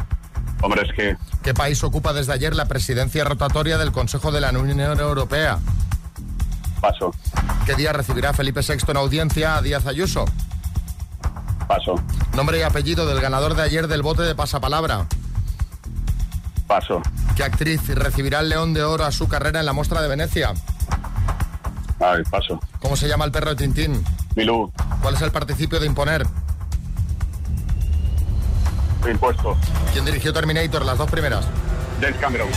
Hombres 0.61 0.89
G. 0.97 1.17
¿Qué 1.43 1.53
país 1.53 1.83
ocupa 1.83 2.11
desde 2.11 2.33
ayer 2.33 2.55
la 2.55 2.65
presidencia 2.65 3.23
rotatoria 3.23 3.77
del 3.77 3.91
Consejo 3.91 4.31
de 4.31 4.41
la 4.41 4.49
Unión 4.49 4.99
Europea? 4.99 5.59
Paso. 6.81 7.13
¿Qué 7.65 7.75
día 7.75 7.93
recibirá 7.93 8.33
Felipe 8.33 8.61
VI 8.61 8.91
en 8.91 8.97
audiencia 8.97 9.55
a 9.55 9.61
Díaz 9.61 9.85
Ayuso? 9.85 10.25
Paso. 11.67 11.95
Nombre 12.35 12.59
y 12.59 12.63
apellido 12.63 13.05
del 13.05 13.21
ganador 13.21 13.55
de 13.55 13.61
ayer 13.61 13.87
del 13.87 14.01
bote 14.01 14.23
de 14.23 14.35
pasapalabra. 14.35 15.05
Paso. 16.67 17.01
¿Qué 17.35 17.43
actriz 17.43 17.87
recibirá 17.89 18.39
el 18.39 18.49
León 18.49 18.73
de 18.73 18.83
Oro 18.83 19.05
a 19.05 19.11
su 19.11 19.27
carrera 19.27 19.59
en 19.59 19.65
la 19.65 19.73
muestra 19.73 20.01
de 20.01 20.07
Venecia? 20.07 20.53
Ay, 21.99 22.23
paso. 22.29 22.59
¿Cómo 22.81 22.95
se 22.97 23.07
llama 23.07 23.25
el 23.25 23.31
perro 23.31 23.51
de 23.51 23.55
Tintín? 23.55 24.03
¿Cuál 24.35 25.15
es 25.15 25.21
el 25.21 25.31
participio 25.31 25.79
de 25.79 25.85
imponer? 25.85 26.25
Impuesto. 29.09 29.57
¿Quién 29.91 30.05
dirigió 30.05 30.33
Terminator, 30.33 30.85
las 30.85 30.97
dos 30.97 31.09
primeras? 31.09 31.45
James 32.01 32.17
Cameron. 32.19 32.47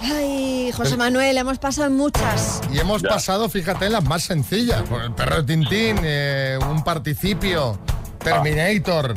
Ay, 0.00 0.72
José 0.72 0.96
Manuel, 0.96 1.38
hemos 1.38 1.58
pasado 1.58 1.90
muchas. 1.90 2.60
Y 2.72 2.78
hemos 2.78 3.02
pasado, 3.02 3.48
fíjate, 3.48 3.88
las 3.88 4.04
más 4.04 4.24
sencillas. 4.24 4.82
Con 4.82 5.00
el 5.02 5.12
perro 5.12 5.36
de 5.36 5.42
Tintín, 5.44 6.00
eh, 6.02 6.58
un 6.68 6.82
participio, 6.82 7.78
Terminator. 8.18 9.14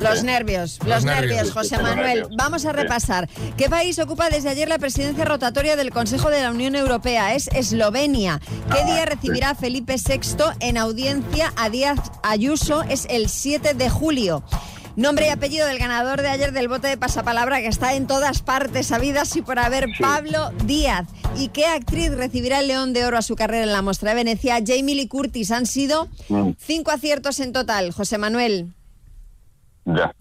Los 0.00 0.22
nervios, 0.24 0.78
los, 0.80 0.88
Los 0.88 1.04
nervios, 1.04 1.36
nervios. 1.36 1.52
José 1.52 1.78
Manuel. 1.78 2.06
nervios. 2.06 2.28
Vamos 2.36 2.64
a 2.66 2.72
repasar. 2.72 3.28
¿Qué 3.56 3.68
país 3.68 3.98
ocupa 3.98 4.28
desde 4.28 4.48
ayer 4.50 4.68
la 4.68 4.78
presidencia 4.78 5.24
rotatoria 5.24 5.76
del 5.76 5.90
Consejo 5.90 6.30
de 6.30 6.42
la 6.42 6.50
Unión 6.50 6.74
Europea? 6.76 7.34
Es 7.34 7.48
Eslovenia. 7.48 8.40
¿Qué 8.72 8.84
día 8.84 9.04
recibirá 9.06 9.54
Felipe 9.54 9.96
VI 9.96 10.26
en 10.60 10.76
audiencia 10.76 11.52
a 11.56 11.70
Díaz 11.70 11.98
Ayuso? 12.22 12.82
Es 12.82 13.06
el 13.10 13.28
7 13.28 13.74
de 13.74 13.88
julio. 13.90 14.42
Nombre 14.96 15.26
y 15.26 15.30
apellido 15.30 15.66
del 15.66 15.78
ganador 15.78 16.22
de 16.22 16.28
ayer 16.28 16.52
del 16.52 16.68
bote 16.68 16.88
de 16.88 16.96
pasapalabra 16.96 17.60
que 17.60 17.66
está 17.66 17.94
en 17.94 18.06
todas 18.06 18.40
partes, 18.40 18.86
sabidas 18.86 19.36
y 19.36 19.42
por 19.42 19.58
haber, 19.58 19.88
Pablo 20.00 20.52
Díaz. 20.64 21.06
¿Y 21.36 21.48
qué 21.48 21.66
actriz 21.66 22.10
recibirá 22.12 22.60
el 22.60 22.68
León 22.68 22.94
de 22.94 23.04
Oro 23.04 23.18
a 23.18 23.22
su 23.22 23.36
carrera 23.36 23.64
en 23.64 23.72
la 23.72 23.82
muestra 23.82 24.10
de 24.10 24.16
Venecia? 24.16 24.58
Jamie 24.66 24.94
Lee 24.94 25.06
Curtis. 25.08 25.50
Han 25.50 25.66
sido 25.66 26.08
Mm. 26.30 26.52
cinco 26.58 26.90
aciertos 26.92 27.40
en 27.40 27.52
total, 27.52 27.92
José 27.92 28.16
Manuel. 28.16 28.72
Ya. 29.86 30.12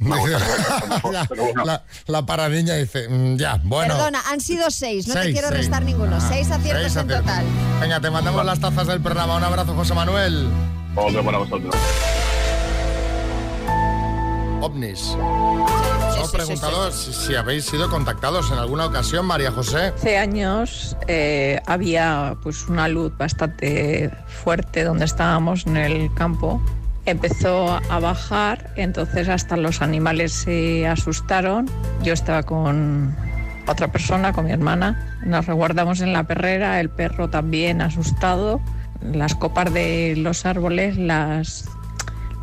la, 0.00 1.28
la, 1.64 1.84
la 2.06 2.26
paradiña 2.26 2.74
dice, 2.74 3.08
mm, 3.08 3.36
ya, 3.36 3.60
bueno. 3.62 3.94
Perdona, 3.94 4.20
han 4.28 4.40
sido 4.40 4.70
seis, 4.70 5.06
no 5.06 5.14
te 5.14 5.22
Seis, 5.22 5.32
quiero 5.34 5.48
seis. 5.48 5.60
restar 5.60 5.82
ninguno. 5.84 6.16
Ah, 6.16 6.28
seis 6.28 6.50
aciertos 6.50 6.82
seis 6.82 6.96
en 6.96 7.02
aciertos. 7.02 7.26
total. 7.26 7.44
Venga, 7.80 8.00
te 8.00 8.10
mandamos 8.10 8.44
las 8.44 8.58
tazas 8.60 8.86
del 8.88 9.00
programa. 9.00 9.36
Un 9.36 9.44
abrazo, 9.44 9.74
José 9.74 9.94
Manuel. 9.94 10.48
Otro 10.96 11.24
para 11.24 11.38
vosotros. 11.38 11.74
OVNIs. 14.60 15.16
Hemos 16.16 16.32
preguntado 16.32 16.90
si, 16.90 17.12
si 17.12 17.34
habéis 17.36 17.64
sido 17.64 17.88
contactados 17.88 18.50
en 18.50 18.58
alguna 18.58 18.86
ocasión, 18.86 19.24
María 19.26 19.52
José. 19.52 19.92
Hace 19.96 20.18
años 20.18 20.96
eh, 21.06 21.60
había 21.66 22.36
pues 22.42 22.66
una 22.68 22.88
luz 22.88 23.16
bastante 23.16 24.10
fuerte 24.26 24.82
donde 24.82 25.04
estábamos 25.04 25.64
en 25.66 25.76
el 25.76 26.12
campo. 26.14 26.60
Empezó 27.08 27.80
a 27.88 28.00
bajar, 28.00 28.70
entonces 28.76 29.30
hasta 29.30 29.56
los 29.56 29.80
animales 29.80 30.30
se 30.30 30.86
asustaron. 30.86 31.64
Yo 32.02 32.12
estaba 32.12 32.42
con 32.42 33.16
otra 33.66 33.90
persona, 33.90 34.34
con 34.34 34.44
mi 34.44 34.52
hermana. 34.52 35.18
Nos 35.24 35.46
reguardamos 35.46 36.02
en 36.02 36.12
la 36.12 36.24
perrera, 36.24 36.80
el 36.80 36.90
perro 36.90 37.30
también 37.30 37.80
asustado. 37.80 38.60
Las 39.00 39.34
copas 39.34 39.72
de 39.72 40.16
los 40.18 40.44
árboles 40.44 40.98
las 40.98 41.70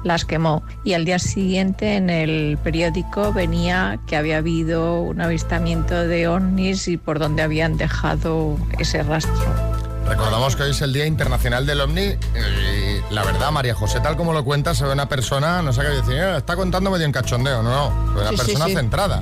las 0.03 0.25
quemó. 0.25 0.63
Y 0.83 0.93
al 0.93 1.05
día 1.05 1.19
siguiente 1.19 1.95
en 1.95 2.09
el 2.09 2.57
periódico 2.63 3.33
venía 3.33 3.99
que 4.07 4.15
había 4.15 4.37
habido 4.37 5.01
un 5.01 5.21
avistamiento 5.21 6.07
de 6.07 6.27
ovnis 6.27 6.87
y 6.87 6.97
por 6.97 7.19
donde 7.19 7.43
habían 7.43 7.77
dejado 7.77 8.57
ese 8.79 9.03
rastro. 9.03 9.74
Recordamos 10.07 10.55
que 10.55 10.63
hoy 10.63 10.71
es 10.71 10.81
el 10.81 10.93
Día 10.93 11.05
Internacional 11.05 11.65
del 11.65 11.81
OVNI 11.81 12.01
y 12.01 13.13
la 13.13 13.23
verdad, 13.23 13.51
María 13.51 13.73
José, 13.73 13.99
tal 14.01 14.15
como 14.15 14.33
lo 14.33 14.43
cuenta, 14.45 14.75
se 14.75 14.85
ve 14.85 14.93
una 14.93 15.09
persona, 15.09 15.61
no 15.61 15.73
sé 15.73 15.81
qué 15.81 15.87
decir, 15.87 16.13
"Eh, 16.13 16.37
está 16.37 16.55
contando 16.55 16.91
medio 16.91 17.05
en 17.05 17.11
cachondeo, 17.11 17.63
no, 17.63 17.69
no, 17.89 18.07
se 18.09 18.13
ve 18.15 18.21
una 18.21 18.29
Sí, 18.31 18.37
sí, 18.37 18.45
persona 18.45 18.65
sí. 18.65 18.75
centrada. 18.75 19.21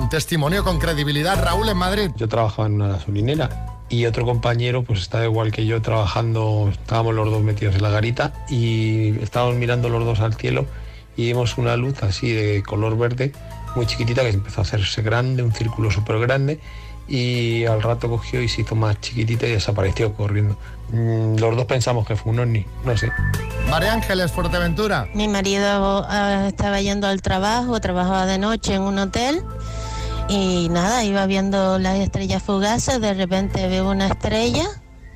Un 0.00 0.08
testimonio 0.08 0.64
con 0.64 0.78
credibilidad. 0.78 1.42
Raúl 1.42 1.68
en 1.68 1.76
Madrid. 1.76 2.10
Yo 2.16 2.28
trabajaba 2.28 2.66
en 2.66 2.74
una 2.74 2.88
gasolinera 2.88 3.78
y 3.88 4.06
otro 4.06 4.24
compañero 4.24 4.82
pues 4.82 5.00
estaba 5.00 5.24
igual 5.24 5.52
que 5.52 5.66
yo 5.66 5.80
trabajando, 5.82 6.68
estábamos 6.72 7.14
los 7.14 7.30
dos 7.30 7.42
metidos 7.42 7.74
en 7.74 7.82
la 7.82 7.90
garita 7.90 8.32
y 8.48 9.18
estábamos 9.22 9.56
mirando 9.56 9.88
los 9.88 10.04
dos 10.04 10.20
al 10.20 10.34
cielo 10.34 10.66
y 11.16 11.26
vimos 11.26 11.56
una 11.58 11.76
luz 11.76 12.02
así 12.02 12.32
de 12.32 12.62
color 12.62 12.96
verde, 12.98 13.32
muy 13.74 13.86
chiquitita, 13.86 14.22
que 14.22 14.30
empezó 14.30 14.60
a 14.60 14.64
hacerse 14.64 15.02
grande, 15.02 15.42
un 15.42 15.52
círculo 15.52 15.90
súper 15.90 16.18
grande, 16.18 16.58
y 17.08 17.64
al 17.66 17.82
rato 17.82 18.08
cogió 18.08 18.42
y 18.42 18.48
se 18.48 18.62
hizo 18.62 18.74
más 18.74 19.00
chiquitita 19.00 19.46
y 19.46 19.52
desapareció 19.52 20.12
corriendo. 20.14 20.56
Mm, 20.90 21.36
los 21.36 21.56
dos 21.56 21.66
pensamos 21.66 22.06
que 22.06 22.16
fue 22.16 22.32
un 22.32 22.40
ovni, 22.40 22.66
no 22.84 22.96
sé. 22.96 23.10
María 23.68 23.92
Ángeles, 23.92 24.32
Fuerteventura. 24.32 25.08
Mi 25.14 25.28
marido 25.28 26.04
ah, 26.08 26.44
estaba 26.46 26.80
yendo 26.80 27.06
al 27.06 27.22
trabajo, 27.22 27.80
trabajaba 27.80 28.26
de 28.26 28.38
noche 28.38 28.74
en 28.74 28.82
un 28.82 28.98
hotel 28.98 29.42
y 30.28 30.68
nada, 30.70 31.04
iba 31.04 31.26
viendo 31.26 31.78
las 31.78 31.98
estrellas 31.98 32.42
fugaces, 32.42 33.00
de 33.00 33.14
repente 33.14 33.68
veo 33.68 33.90
una 33.90 34.08
estrella 34.08 34.66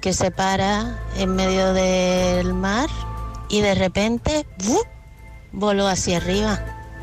que 0.00 0.12
se 0.12 0.31
para 0.31 0.98
en 1.16 1.35
medio 1.35 1.72
del 1.72 2.55
mar 2.55 2.88
y 3.48 3.61
de 3.61 3.74
repente 3.74 4.46
¡vup! 4.64 4.87
voló 5.53 5.87
hacia 5.87 6.18
arriba. 6.18 6.59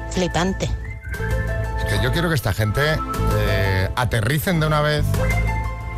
Flipante. 0.10 0.70
Es 1.78 1.94
que 1.94 2.04
yo 2.04 2.12
quiero 2.12 2.30
que 2.30 2.36
esta 2.36 2.54
gente 2.54 2.82
eh, 2.94 3.57
aterricen 3.98 4.60
de 4.60 4.68
una 4.68 4.82
vez 4.82 5.04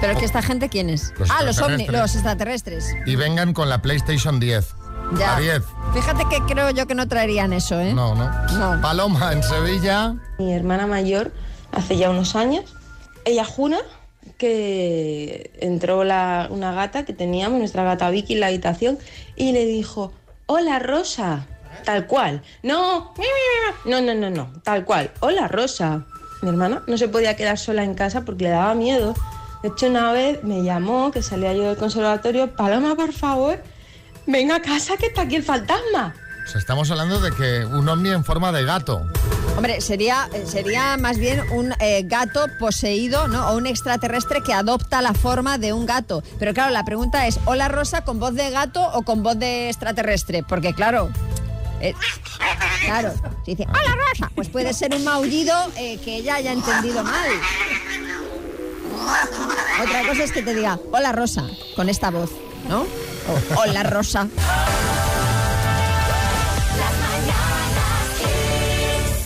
Pero 0.02 0.18
que 0.18 0.26
esta 0.26 0.42
gente, 0.42 0.70
¿quién 0.70 0.90
es? 0.90 1.14
Los 1.20 1.30
ah, 1.30 1.44
los 1.44 1.60
ovni, 1.60 1.84
extraterrestres. 1.84 2.00
los 2.02 2.16
extraterrestres. 2.16 2.96
y 3.06 3.16
vengan 3.16 3.54
con 3.54 3.70
la 3.70 3.82
PlayStation 3.82 4.40
10. 4.40 4.76
Ya. 5.18 5.34
La 5.34 5.40
10. 5.40 5.64
Fíjate 5.94 6.24
que 6.30 6.38
creo 6.54 6.70
yo 6.72 6.88
que 6.88 6.96
no 6.96 7.08
traerían 7.08 7.52
eso, 7.54 7.80
¿eh? 7.80 7.94
No, 7.94 8.16
no. 8.16 8.30
No. 8.58 8.82
Paloma, 8.82 9.34
en 9.34 9.44
Sevilla. 9.44 10.16
Mi 10.38 10.54
hermana 10.54 10.88
mayor, 10.88 11.32
hace 11.72 11.98
ya 11.98 12.10
unos 12.10 12.36
años, 12.36 12.76
ella 13.26 13.44
jura 13.44 13.78
que 14.38 15.52
entró 15.60 16.04
la- 16.04 16.48
una 16.50 16.72
gata 16.74 17.04
que 17.06 17.14
teníamos, 17.14 17.60
nuestra 17.60 17.84
gata 17.84 18.10
Vicky, 18.10 18.34
en 18.36 18.40
la 18.40 18.48
habitación 18.48 18.98
y 19.36 19.52
le 19.52 19.66
dijo, 19.66 20.14
hola 20.46 20.80
Rosa, 20.80 21.46
tal 21.84 22.08
cual. 22.08 22.42
No, 22.64 23.14
no, 23.86 24.02
no, 24.02 24.14
no, 24.16 24.30
no, 24.30 24.54
tal 24.64 24.86
cual, 24.86 25.12
hola 25.20 25.48
Rosa. 25.48 26.06
Mi 26.42 26.50
hermana 26.50 26.84
no 26.88 26.98
se 26.98 27.08
podía 27.08 27.36
quedar 27.36 27.58
sola 27.58 27.84
en 27.84 27.96
casa 27.96 28.22
porque 28.22 28.46
le 28.46 28.52
daba 28.52 28.74
miedo. 28.76 29.14
De 29.62 29.70
hecho, 29.70 29.88
una 29.88 30.12
vez 30.14 30.44
me 30.44 30.64
llamó, 30.64 31.12
que 31.12 31.22
salía 31.22 31.54
yo 31.54 31.64
del 31.64 31.78
conservatorio, 31.78 32.56
Paloma, 32.56 32.96
por 32.96 33.12
favor, 33.12 33.62
venga 34.26 34.56
a 34.56 34.62
casa 34.62 34.96
que 34.96 35.08
está 35.08 35.24
aquí 35.24 35.36
el 35.36 35.44
fantasma. 35.44 36.16
O 36.46 36.52
sea, 36.52 36.60
estamos 36.60 36.90
hablando 36.90 37.20
de 37.20 37.32
que 37.32 37.66
un 37.66 37.88
ovni 37.90 38.10
en 38.10 38.24
forma 38.24 38.52
de 38.52 38.64
gato. 38.64 39.06
Hombre, 39.56 39.82
sería, 39.82 40.30
eh, 40.34 40.46
sería 40.48 40.96
más 40.98 41.18
bien 41.18 41.42
un 41.52 41.74
eh, 41.80 42.04
gato 42.06 42.48
poseído, 42.58 43.28
¿no? 43.28 43.50
O 43.50 43.58
un 43.58 43.68
extraterrestre 43.68 44.42
que 44.42 44.54
adopta 44.54 45.02
la 45.02 45.14
forma 45.14 45.58
de 45.58 45.74
un 45.74 45.86
gato. 45.86 46.24
Pero 46.40 46.54
claro, 46.54 46.72
la 46.72 46.86
pregunta 46.86 47.28
es, 47.28 47.40
¿hola 47.46 47.68
Rosa 47.68 48.06
con 48.06 48.20
voz 48.20 48.34
de 48.34 48.50
gato 48.50 48.82
o 48.94 49.02
con 49.02 49.22
voz 49.22 49.38
de 49.38 49.68
extraterrestre? 49.68 50.44
Porque 50.48 50.74
claro... 50.74 51.10
eh, 51.82 51.94
claro, 52.86 53.14
si 53.46 53.56
dice, 53.56 53.66
hola 53.70 53.96
Rosa, 53.96 54.32
pues 54.36 54.50
puede 54.50 54.74
ser 54.74 54.94
un 54.94 55.04
maullido 55.04 55.54
eh, 55.78 55.98
que 56.04 56.18
ella 56.18 56.36
haya 56.36 56.52
entendido 56.52 57.04
mal. 57.04 57.30
Otra 59.82 60.08
cosa 60.08 60.24
es 60.24 60.32
que 60.32 60.42
te 60.42 60.54
diga, 60.54 60.80
hola 60.92 61.12
Rosa, 61.12 61.48
con 61.76 61.90
esta 61.90 62.10
voz, 62.12 62.32
¿no? 62.68 62.86
Hola 63.56 63.84
Rosa. 63.84 64.28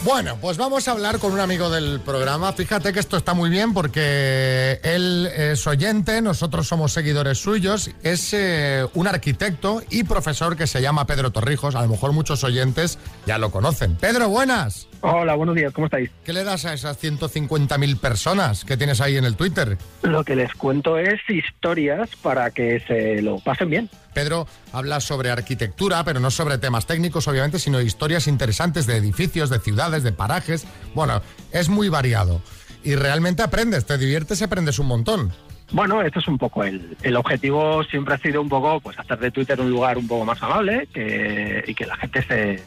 Bueno, 0.04 0.38
pues 0.42 0.58
vamos 0.58 0.90
a 0.90 0.92
hablar 0.92 1.18
con 1.18 1.32
un 1.32 1.40
amigo 1.40 1.70
del 1.70 2.02
programa. 2.02 2.52
Fíjate 2.52 2.92
que 2.92 3.00
esto 3.00 3.16
está 3.16 3.34
muy 3.34 3.50
bien 3.50 3.74
porque 3.74 4.78
él 4.84 5.30
es 5.34 5.66
oyente, 5.66 6.22
nosotros 6.22 6.68
somos 6.68 6.92
seguidores 6.92 7.38
suyos. 7.38 7.90
Es 8.04 8.34
eh, 8.34 8.86
un 8.96 9.08
arquitecto 9.08 9.82
y 9.90 10.04
profesor 10.04 10.58
que 10.58 10.68
se 10.68 10.82
llama 10.82 11.08
Pedro 11.08 11.32
Torrijos. 11.32 11.76
A 11.76 11.82
lo 11.84 11.88
mejor 11.88 12.12
muchos 12.12 12.44
oyentes 12.44 13.00
ya 13.26 13.38
lo 13.38 13.50
conocen. 13.50 13.96
Pedro, 13.96 14.28
buenas. 14.28 14.90
Hola, 15.00 15.36
buenos 15.36 15.56
días, 15.56 15.72
¿cómo 15.72 15.88
estáis? 15.88 16.10
¿Qué 16.26 16.34
le 16.34 16.44
das 16.44 16.66
a 16.66 16.74
esas 16.74 17.02
150.000 17.02 17.98
personas 17.98 18.66
que 18.66 18.76
tienes 18.76 19.00
ahí 19.00 19.16
en 19.16 19.24
el 19.24 19.38
Twitter? 19.38 19.78
Lo 20.02 20.26
que 20.26 20.36
les 20.36 20.54
cuento 20.54 20.98
es 20.98 21.22
historias 21.30 22.10
para 22.22 22.52
que 22.52 22.82
se 22.82 23.22
lo 23.22 23.40
pasen 23.40 23.70
bien. 23.70 23.90
Pedro 24.14 24.48
habla 24.72 25.00
sobre 25.00 25.30
arquitectura, 25.30 26.04
pero 26.04 26.20
no 26.20 26.32
sobre 26.32 26.58
temas 26.58 26.86
técnicos, 26.86 27.28
obviamente, 27.28 27.60
sino 27.60 27.82
historias 27.82 28.28
interesantes 28.28 28.86
de 28.86 28.98
edificios, 28.98 29.50
de 29.50 29.60
ciudades, 29.60 30.04
de 30.04 30.12
parajes. 30.12 30.66
Bueno, 30.94 31.22
es 31.52 31.70
muy 31.70 31.90
variado. 31.90 32.42
Y 32.84 32.96
realmente 32.96 33.44
aprendes, 33.44 33.86
te 33.86 33.98
diviertes 33.98 34.42
y 34.42 34.44
aprendes 34.44 34.80
un 34.80 34.88
montón. 34.88 35.34
Bueno, 35.72 36.02
esto 36.02 36.20
es 36.20 36.28
un 36.28 36.38
poco 36.38 36.64
el, 36.64 36.96
el 37.02 37.16
objetivo 37.16 37.84
siempre 37.86 38.14
ha 38.14 38.18
sido 38.20 38.42
un 38.42 38.50
poco 38.50 38.80
pues 38.80 39.00
hacer 39.00 39.18
de 39.20 39.32
Twitter 39.32 39.60
un 39.60 39.72
lugar 39.72 39.98
un 39.98 40.08
poco 40.08 40.24
más 40.24 40.42
amable 40.44 40.88
que, 40.94 41.64
y 41.66 41.74
que 41.74 41.86
la 41.86 41.96
gente 41.98 42.22
se, 42.22 42.64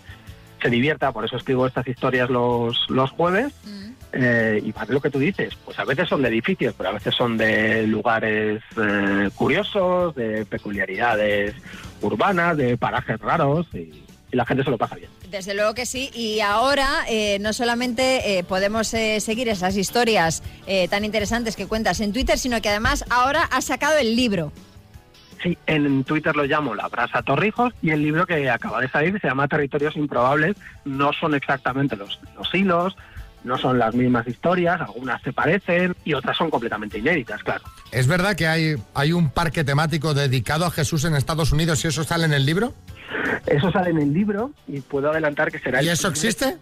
se 0.60 0.70
divierta. 0.70 1.12
Por 1.12 1.24
eso 1.24 1.36
escribo 1.36 1.66
estas 1.66 1.86
historias 1.86 2.30
los, 2.30 2.86
los 2.88 3.10
jueves. 3.10 3.52
Eh, 4.18 4.62
y 4.64 4.72
para 4.72 4.94
lo 4.94 5.00
que 5.00 5.10
tú 5.10 5.18
dices, 5.18 5.54
pues 5.64 5.78
a 5.78 5.84
veces 5.84 6.08
son 6.08 6.22
de 6.22 6.28
edificios, 6.28 6.74
pero 6.76 6.88
a 6.88 6.92
veces 6.92 7.14
son 7.14 7.36
de 7.36 7.86
lugares 7.86 8.62
eh, 8.80 9.28
curiosos, 9.34 10.14
de 10.14 10.46
peculiaridades 10.46 11.54
urbanas, 12.00 12.56
de 12.56 12.78
parajes 12.78 13.20
raros 13.20 13.66
y, 13.74 13.92
y 14.32 14.36
la 14.36 14.46
gente 14.46 14.64
se 14.64 14.70
lo 14.70 14.78
pasa 14.78 14.96
bien. 14.96 15.10
Desde 15.30 15.54
luego 15.54 15.74
que 15.74 15.84
sí. 15.84 16.10
Y 16.14 16.40
ahora 16.40 16.88
eh, 17.08 17.38
no 17.40 17.52
solamente 17.52 18.38
eh, 18.38 18.44
podemos 18.44 18.94
eh, 18.94 19.20
seguir 19.20 19.48
esas 19.48 19.76
historias 19.76 20.42
eh, 20.66 20.88
tan 20.88 21.04
interesantes 21.04 21.56
que 21.56 21.66
cuentas 21.66 22.00
en 22.00 22.12
Twitter, 22.12 22.38
sino 22.38 22.62
que 22.62 22.70
además 22.70 23.04
ahora 23.10 23.42
has 23.50 23.66
sacado 23.66 23.98
el 23.98 24.16
libro. 24.16 24.52
Sí, 25.42 25.58
en 25.66 26.04
Twitter 26.04 26.34
lo 26.34 26.44
llamo 26.44 26.74
La 26.74 26.88
Brasa 26.88 27.22
Torrijos 27.22 27.74
y 27.82 27.90
el 27.90 28.02
libro 28.02 28.24
que 28.24 28.48
acaba 28.48 28.80
de 28.80 28.88
salir 28.88 29.20
se 29.20 29.28
llama 29.28 29.46
Territorios 29.46 29.94
Improbables. 29.96 30.56
No 30.86 31.12
son 31.12 31.34
exactamente 31.34 31.94
los, 31.96 32.18
los 32.36 32.54
hilos, 32.54 32.96
no 33.46 33.56
son 33.56 33.78
las 33.78 33.94
mismas 33.94 34.26
historias, 34.26 34.80
algunas 34.80 35.22
se 35.22 35.32
parecen 35.32 35.94
y 36.04 36.12
otras 36.14 36.36
son 36.36 36.50
completamente 36.50 36.98
inéditas, 36.98 37.42
claro. 37.42 37.64
¿Es 37.92 38.06
verdad 38.06 38.34
que 38.36 38.46
hay, 38.46 38.74
hay 38.92 39.12
un 39.12 39.30
parque 39.30 39.64
temático 39.64 40.12
dedicado 40.12 40.66
a 40.66 40.70
Jesús 40.70 41.04
en 41.04 41.14
Estados 41.14 41.52
Unidos 41.52 41.84
y 41.84 41.88
eso 41.88 42.04
sale 42.04 42.24
en 42.24 42.32
el 42.32 42.44
libro? 42.44 42.74
Eso 43.46 43.70
sale 43.70 43.90
en 43.90 43.98
el 43.98 44.12
libro 44.12 44.50
y 44.66 44.80
puedo 44.80 45.10
adelantar 45.10 45.50
que 45.52 45.58
será... 45.60 45.82
¿Y 45.82 45.86
el 45.86 45.92
eso 45.94 46.10
primer- 46.10 46.26
existe? 46.26 46.56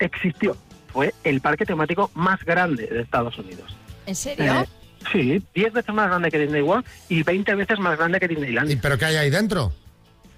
Existió. 0.00 0.56
Fue 0.92 1.14
el 1.24 1.40
parque 1.40 1.64
temático 1.64 2.10
más 2.14 2.42
grande 2.44 2.86
de 2.86 3.02
Estados 3.02 3.38
Unidos. 3.38 3.76
¿En 4.06 4.14
serio? 4.16 4.52
Eh, 4.62 4.66
sí, 5.12 5.42
10 5.54 5.72
veces 5.72 5.94
más 5.94 6.08
grande 6.08 6.30
que 6.30 6.38
Disney 6.38 6.62
World 6.62 6.84
y 7.08 7.22
20 7.22 7.54
veces 7.54 7.78
más 7.78 7.96
grande 7.98 8.18
que 8.20 8.28
Disneyland. 8.28 8.70
¿Y 8.70 8.76
pero 8.76 8.98
qué 8.98 9.04
hay 9.06 9.16
ahí 9.16 9.30
dentro? 9.30 9.72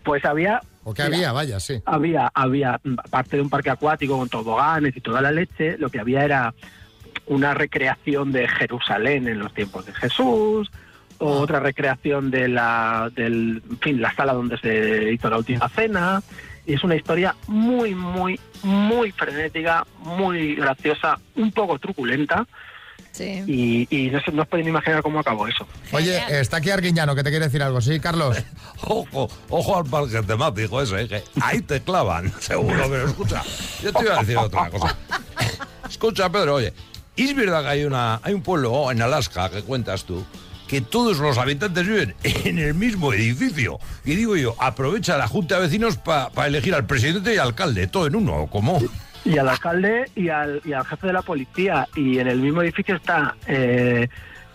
Pues 0.05 0.25
había... 0.25 0.61
¿O 0.89 0.93
Mira, 0.93 1.05
había? 1.05 1.33
Vaya, 1.33 1.61
sí. 1.61 1.83
Había, 1.85 2.31
había, 2.33 2.81
aparte 3.05 3.37
de 3.37 3.43
un 3.43 3.51
parque 3.51 3.69
acuático 3.69 4.17
con 4.17 4.31
toboganes 4.31 4.97
y 4.97 5.03
toda 5.03 5.21
la 5.21 5.31
leche, 5.31 5.77
lo 5.77 5.91
que 5.91 6.01
había 6.01 6.25
era 6.25 6.55
una 7.27 7.53
recreación 7.53 8.33
de 8.33 8.49
Jerusalén 8.49 9.29
en 9.29 9.39
los 9.39 9.53
tiempos 9.53 9.85
de 9.85 9.93
Jesús, 9.93 10.71
o 11.19 11.31
otra 11.41 11.61
recreación 11.61 12.31
de 12.31 12.49
la, 12.49 13.11
del, 13.15 13.63
en 13.69 13.79
fin, 13.81 14.01
la 14.01 14.15
sala 14.15 14.33
donde 14.33 14.57
se 14.57 15.13
hizo 15.13 15.29
la 15.29 15.37
última 15.37 15.69
cena. 15.69 16.23
Y 16.65 16.73
es 16.73 16.83
una 16.83 16.97
historia 16.97 17.35
muy, 17.49 17.95
muy, 17.95 18.41
muy 18.63 19.13
frenética, 19.13 19.87
muy 19.99 20.55
graciosa, 20.55 21.19
un 21.37 21.53
poco 21.53 21.79
truculenta. 21.79 22.47
Sí. 23.19 23.43
Y, 23.49 23.89
y 23.91 24.11
no, 24.11 24.21
se- 24.21 24.31
no 24.31 24.43
os 24.43 24.49
podéis 24.49 24.69
imaginar 24.69 25.03
cómo 25.03 25.19
acabó 25.19 25.49
eso. 25.49 25.67
Oye, 25.93 26.23
está 26.41 26.59
aquí 26.59 26.71
Arguiñano, 26.71 27.15
que 27.17 27.25
te 27.25 27.31
quiere 27.31 27.47
decir 27.47 27.63
algo. 27.63 27.81
Sí, 27.81 27.99
Carlos. 27.99 28.37
Ojo, 28.83 29.29
ojo 29.51 29.77
al 29.77 29.85
parque 29.85 30.23
temático 30.23 30.81
ese, 30.81 31.09
que 31.09 31.25
ahí 31.43 31.61
te 31.63 31.81
clavan, 31.81 32.33
seguro, 32.41 32.85
pero 32.89 33.09
escucha, 33.09 33.43
yo 33.83 33.93
te 33.93 34.05
iba 34.05 34.15
a 34.17 34.21
decir 34.21 34.37
otra 34.37 34.71
cosa. 34.71 34.97
Escucha, 35.91 36.31
Pedro, 36.31 36.55
oye, 36.55 36.73
¿es 37.17 37.35
verdad 37.35 37.63
que 37.63 37.69
hay, 37.69 37.85
una, 37.85 38.21
hay 38.23 38.35
un 38.35 38.43
pueblo 38.43 38.91
en 38.93 39.03
Alaska 39.03 39.51
que 39.51 39.63
cuentas 39.63 40.05
tú 40.05 40.25
que 40.69 40.83
todos 40.83 41.17
los 41.17 41.39
habitantes 41.39 41.87
viven 41.87 42.15
en 42.23 42.59
el 42.59 42.75
mismo 42.75 43.13
edificio? 43.15 43.79
Y 44.05 44.15
digo 44.17 44.37
yo, 44.37 44.55
aprovecha 44.59 45.17
la 45.17 45.27
junta 45.27 45.57
de 45.57 45.63
vecinos 45.63 45.97
para 45.97 46.47
elegir 46.47 46.75
al 46.75 46.87
presidente 46.87 47.35
y 47.35 47.39
alcalde, 47.39 47.87
todo 47.87 48.07
en 48.07 48.15
uno, 48.17 48.37
¿o 48.37 48.47
cómo? 48.51 48.79
Y 49.25 49.39
al 49.39 49.49
alcalde 49.49 50.11
y 50.15 50.29
al, 50.29 50.61
y 50.65 50.73
al 50.73 50.85
jefe 50.85 51.09
de 51.09 51.13
la 51.13 51.23
policía. 51.23 51.89
Y 51.95 52.19
en 52.19 52.29
el 52.29 52.41
mismo 52.41 52.63
edificio 52.63 52.97
está 52.97 53.37
eh, 53.47 54.09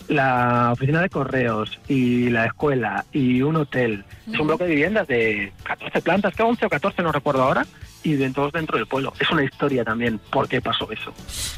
la 0.08 0.71
oficina 0.73 1.02
de 1.02 1.10
correos 1.10 1.80
y 1.88 2.30
la 2.30 2.45
escuela 2.45 3.06
y 3.12 3.41
un 3.41 3.56
hotel. 3.56 4.04
Es 4.32 4.39
un 4.39 4.47
bloque 4.47 4.65
de 4.65 4.71
viviendas 4.71 5.08
de 5.08 5.52
14 5.63 6.02
plantas, 6.02 6.36
que 6.36 6.43
11 6.43 6.65
o 6.65 6.69
14, 6.69 7.04
no 7.04 7.12
recuerdo 7.12 7.43
ahora, 7.43 7.65
y 8.04 8.13
de 8.16 8.30
todos 8.32 8.52
dentro 8.52 8.78
del 8.78 8.88
pueblo. 8.88 9.13
Es 9.20 9.30
una 9.32 9.44
historia 9.44 9.84
también 9.84 10.20
por 10.32 10.48
qué 10.48 10.62
pasó 10.62 10.92
eso. 10.92 11.13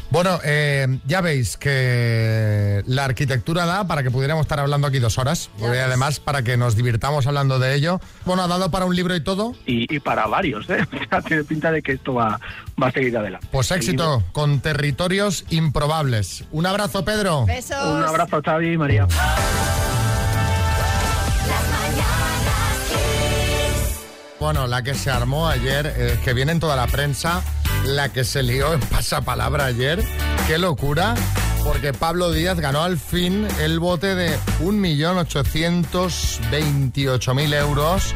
Bueno, 0.10 0.40
eh, 0.44 1.00
ya 1.06 1.22
veis 1.22 1.58
que 1.58 2.84
la 2.86 3.06
arquitectura 3.06 3.66
da 3.66 3.88
para 3.88 4.04
que 4.04 4.12
pudiéramos 4.12 4.44
estar 4.44 4.60
hablando 4.60 4.88
aquí 4.88 5.00
dos 5.00 5.18
horas. 5.18 5.50
Y 5.60 5.66
además 5.66 6.20
para 6.20 6.44
que 6.44 6.58
nos 6.58 6.76
divirtamos 6.76 7.28
hablando 7.28 7.60
de 7.60 7.76
ello. 7.76 8.00
Bueno, 8.26 8.44
ha 8.44 8.48
dado 8.48 8.72
para 8.72 8.86
un 8.86 8.96
libro 8.96 9.16
y 9.16 9.22
todo. 9.22 9.56
Y, 9.66 9.94
y 9.94 10.00
para 10.00 10.28
varios, 10.28 10.70
¿eh? 10.70 10.86
Tiene 11.28 11.44
pinta 11.44 11.72
de 11.72 11.82
que 11.82 11.94
esto 11.94 12.14
va, 12.14 12.40
va 12.82 12.88
a 12.88 12.92
seguir 12.92 13.18
adelante. 13.18 13.48
Pues 13.52 13.72
éxito 13.72 14.24
con 14.32 14.60
territorios 14.60 15.46
improbables. 15.50 16.46
Un 16.52 16.66
abrazo, 16.66 17.04
Pedro. 17.06 17.46
Besos. 17.46 17.84
Un 17.84 18.04
abrazo, 18.04 18.42
Xavi 18.44 18.74
y 18.74 18.78
María. 18.78 19.08
Bueno, 24.46 24.68
la 24.68 24.84
que 24.84 24.94
se 24.94 25.10
armó 25.10 25.48
ayer, 25.48 25.92
eh, 25.98 26.20
que 26.24 26.36
viene 26.36 26.52
en 26.52 26.60
toda 26.60 26.76
la 26.76 26.86
prensa, 26.86 27.42
la 27.84 28.10
que 28.10 28.24
se 28.24 28.44
lió 28.44 28.74
en 28.74 28.80
pasapalabra 28.80 29.66
ayer, 29.66 30.04
qué 30.46 30.60
locura, 30.60 31.16
porque 31.64 31.94
Pablo 31.94 32.32
Díaz 32.32 32.60
ganó 32.60 32.84
al 32.84 33.00
fin 33.00 33.48
el 33.60 33.80
bote 33.80 34.14
de 34.14 34.38
1.828.000 34.62 37.54
euros. 37.56 38.14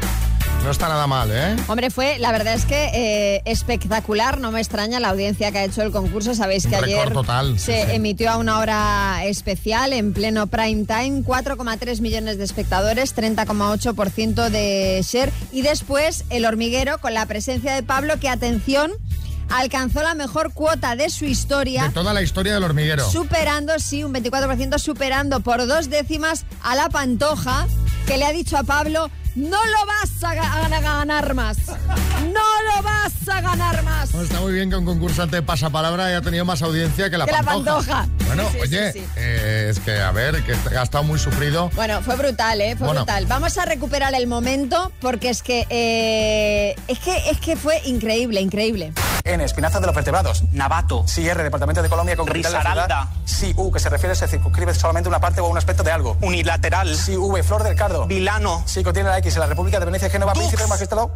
No 0.62 0.70
está 0.70 0.88
nada 0.88 1.06
mal, 1.06 1.30
¿eh? 1.32 1.56
Hombre, 1.68 1.90
fue, 1.90 2.18
la 2.18 2.32
verdad 2.32 2.52
es 2.54 2.66
que 2.66 2.90
eh, 2.92 3.42
espectacular, 3.46 4.38
no 4.40 4.52
me 4.52 4.60
extraña 4.60 5.00
la 5.00 5.08
audiencia 5.08 5.50
que 5.50 5.58
ha 5.58 5.64
hecho 5.64 5.80
el 5.82 5.90
concurso. 5.90 6.34
Sabéis 6.34 6.66
que 6.66 6.76
Un 6.76 6.84
ayer 6.84 7.12
total, 7.12 7.58
se 7.58 7.86
sí. 7.86 7.92
emitió 7.92 8.30
a 8.30 8.36
una 8.36 8.58
hora 8.58 9.24
especial 9.24 9.94
en 9.94 10.12
pleno 10.12 10.48
prime 10.48 10.84
time, 10.84 11.22
4,3 11.24 12.00
millones 12.02 12.36
de 12.36 12.44
espectadores, 12.44 13.16
30,8% 13.16 14.50
de 14.50 15.00
share. 15.02 15.32
Y 15.50 15.62
después 15.62 16.24
el 16.28 16.44
hormiguero 16.44 16.98
con 16.98 17.14
la 17.14 17.24
presencia 17.24 17.74
de 17.74 17.82
Pablo, 17.82 18.20
que 18.20 18.28
atención, 18.28 18.92
alcanzó 19.48 20.02
la 20.02 20.14
mejor 20.14 20.52
cuota 20.52 20.94
de 20.94 21.08
su 21.08 21.24
historia. 21.24 21.84
De 21.84 21.90
toda 21.90 22.12
la 22.12 22.20
historia 22.22 22.52
del 22.54 22.64
hormiguero. 22.64 23.08
Superando, 23.10 23.78
sí, 23.78 24.04
un 24.04 24.12
24%, 24.12 24.78
superando 24.78 25.40
por 25.40 25.66
dos 25.66 25.88
décimas 25.88 26.44
a 26.62 26.76
la 26.76 26.88
Pantoja, 26.90 27.66
que 28.10 28.16
le 28.18 28.24
ha 28.26 28.32
dicho 28.32 28.56
a 28.58 28.64
Pablo, 28.64 29.08
no 29.36 29.64
lo 29.64 29.86
vas 29.86 30.24
a, 30.24 30.34
ga- 30.34 30.64
a 30.76 30.80
ganar 30.80 31.32
más. 31.34 31.58
No 31.68 32.40
lo 32.74 32.82
vas 32.82 33.12
a 33.28 33.40
ganar 33.40 33.84
más. 33.84 34.10
Bueno, 34.10 34.24
está 34.26 34.40
muy 34.40 34.52
bien 34.52 34.68
que 34.68 34.74
un 34.74 34.84
concursante 34.84 35.36
de 35.36 35.42
pasapalabra 35.42 36.06
haya 36.06 36.20
tenido 36.20 36.44
más 36.44 36.60
audiencia 36.62 37.08
que 37.08 37.16
la 37.16 37.24
Que 37.26 37.30
la 37.30 37.44
pantoja. 37.44 37.98
Pantoja. 38.08 38.26
Bueno, 38.26 38.48
Sí, 38.50 38.56
sí, 38.56 38.60
oye, 38.62 38.92
sí. 38.94 39.04
eh, 39.14 39.68
es 39.70 39.78
que, 39.78 40.00
a 40.00 40.10
ver, 40.10 40.42
que 40.42 40.54
ha 40.76 40.82
estado 40.82 41.04
muy 41.04 41.20
sufrido. 41.20 41.70
Bueno, 41.76 42.02
fue 42.02 42.16
brutal, 42.16 42.60
¿eh? 42.60 42.74
Fue 42.74 42.88
Bueno. 42.88 43.02
brutal. 43.04 43.26
Vamos 43.26 43.56
a 43.58 43.64
recuperar 43.64 44.12
el 44.14 44.26
momento 44.26 44.90
porque 45.00 45.28
es 45.30 45.42
que, 45.44 45.64
eh, 45.70 46.74
es 46.88 46.98
que 46.98 47.16
es 47.30 47.38
que 47.38 47.54
fue 47.54 47.80
increíble, 47.84 48.40
increíble. 48.40 48.92
N, 49.24 49.44
espinaza 49.44 49.80
de 49.80 49.86
los 49.86 49.94
vertebrados. 49.94 50.44
Navato. 50.52 51.04
Sí, 51.06 51.28
R, 51.28 51.42
Departamento 51.42 51.82
de 51.82 51.88
Colombia 51.88 52.16
con 52.16 52.26
Risaralda. 52.26 53.08
Sí, 53.24 53.52
U, 53.56 53.70
que 53.70 53.78
se 53.78 53.88
refiere, 53.88 54.14
se 54.14 54.28
circunscribe 54.28 54.74
solamente 54.74 55.08
una 55.08 55.20
parte 55.20 55.40
o 55.40 55.48
un 55.48 55.58
aspecto 55.58 55.82
de 55.82 55.92
algo. 55.92 56.16
Unilateral. 56.20 56.94
Sí, 56.96 57.16
V, 57.16 57.42
flor 57.42 57.62
del 57.62 57.76
cardo. 57.76 58.06
Vilano. 58.06 58.62
Sí, 58.66 58.82
contiene 58.82 59.08
la 59.10 59.18
X 59.18 59.34
en 59.34 59.40
la 59.40 59.46
República 59.46 59.78
de 59.78 59.86
Venecia, 59.86 60.10
Génova. 60.10 60.32
Príncipe, 60.32 60.66
Magistrado. 60.66 61.10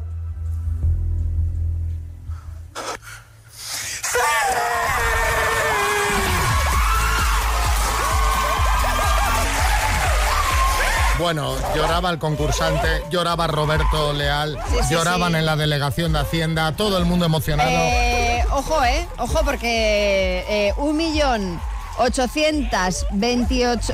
Bueno, 11.25 11.57
lloraba 11.75 12.11
el 12.11 12.19
concursante, 12.19 13.03
lloraba 13.09 13.47
Roberto 13.47 14.13
Leal, 14.13 14.59
Sí, 14.69 14.77
sí, 14.87 14.95
lloraban 14.95 15.33
sí. 15.33 15.39
en 15.39 15.47
la 15.47 15.57
delegación 15.57 16.13
de 16.13 16.19
Hacienda, 16.19 16.73
todo 16.77 16.99
el 16.99 17.07
mundo 17.07 17.25
emocionado. 17.25 17.71
Eh, 17.71 18.45
ojo, 18.51 18.85
¿eh? 18.85 19.09
Ojo 19.17 19.41
porque 19.43 20.45
eh, 20.47 20.75
un 20.77 20.99
millón 20.99 21.59
828 21.97 23.07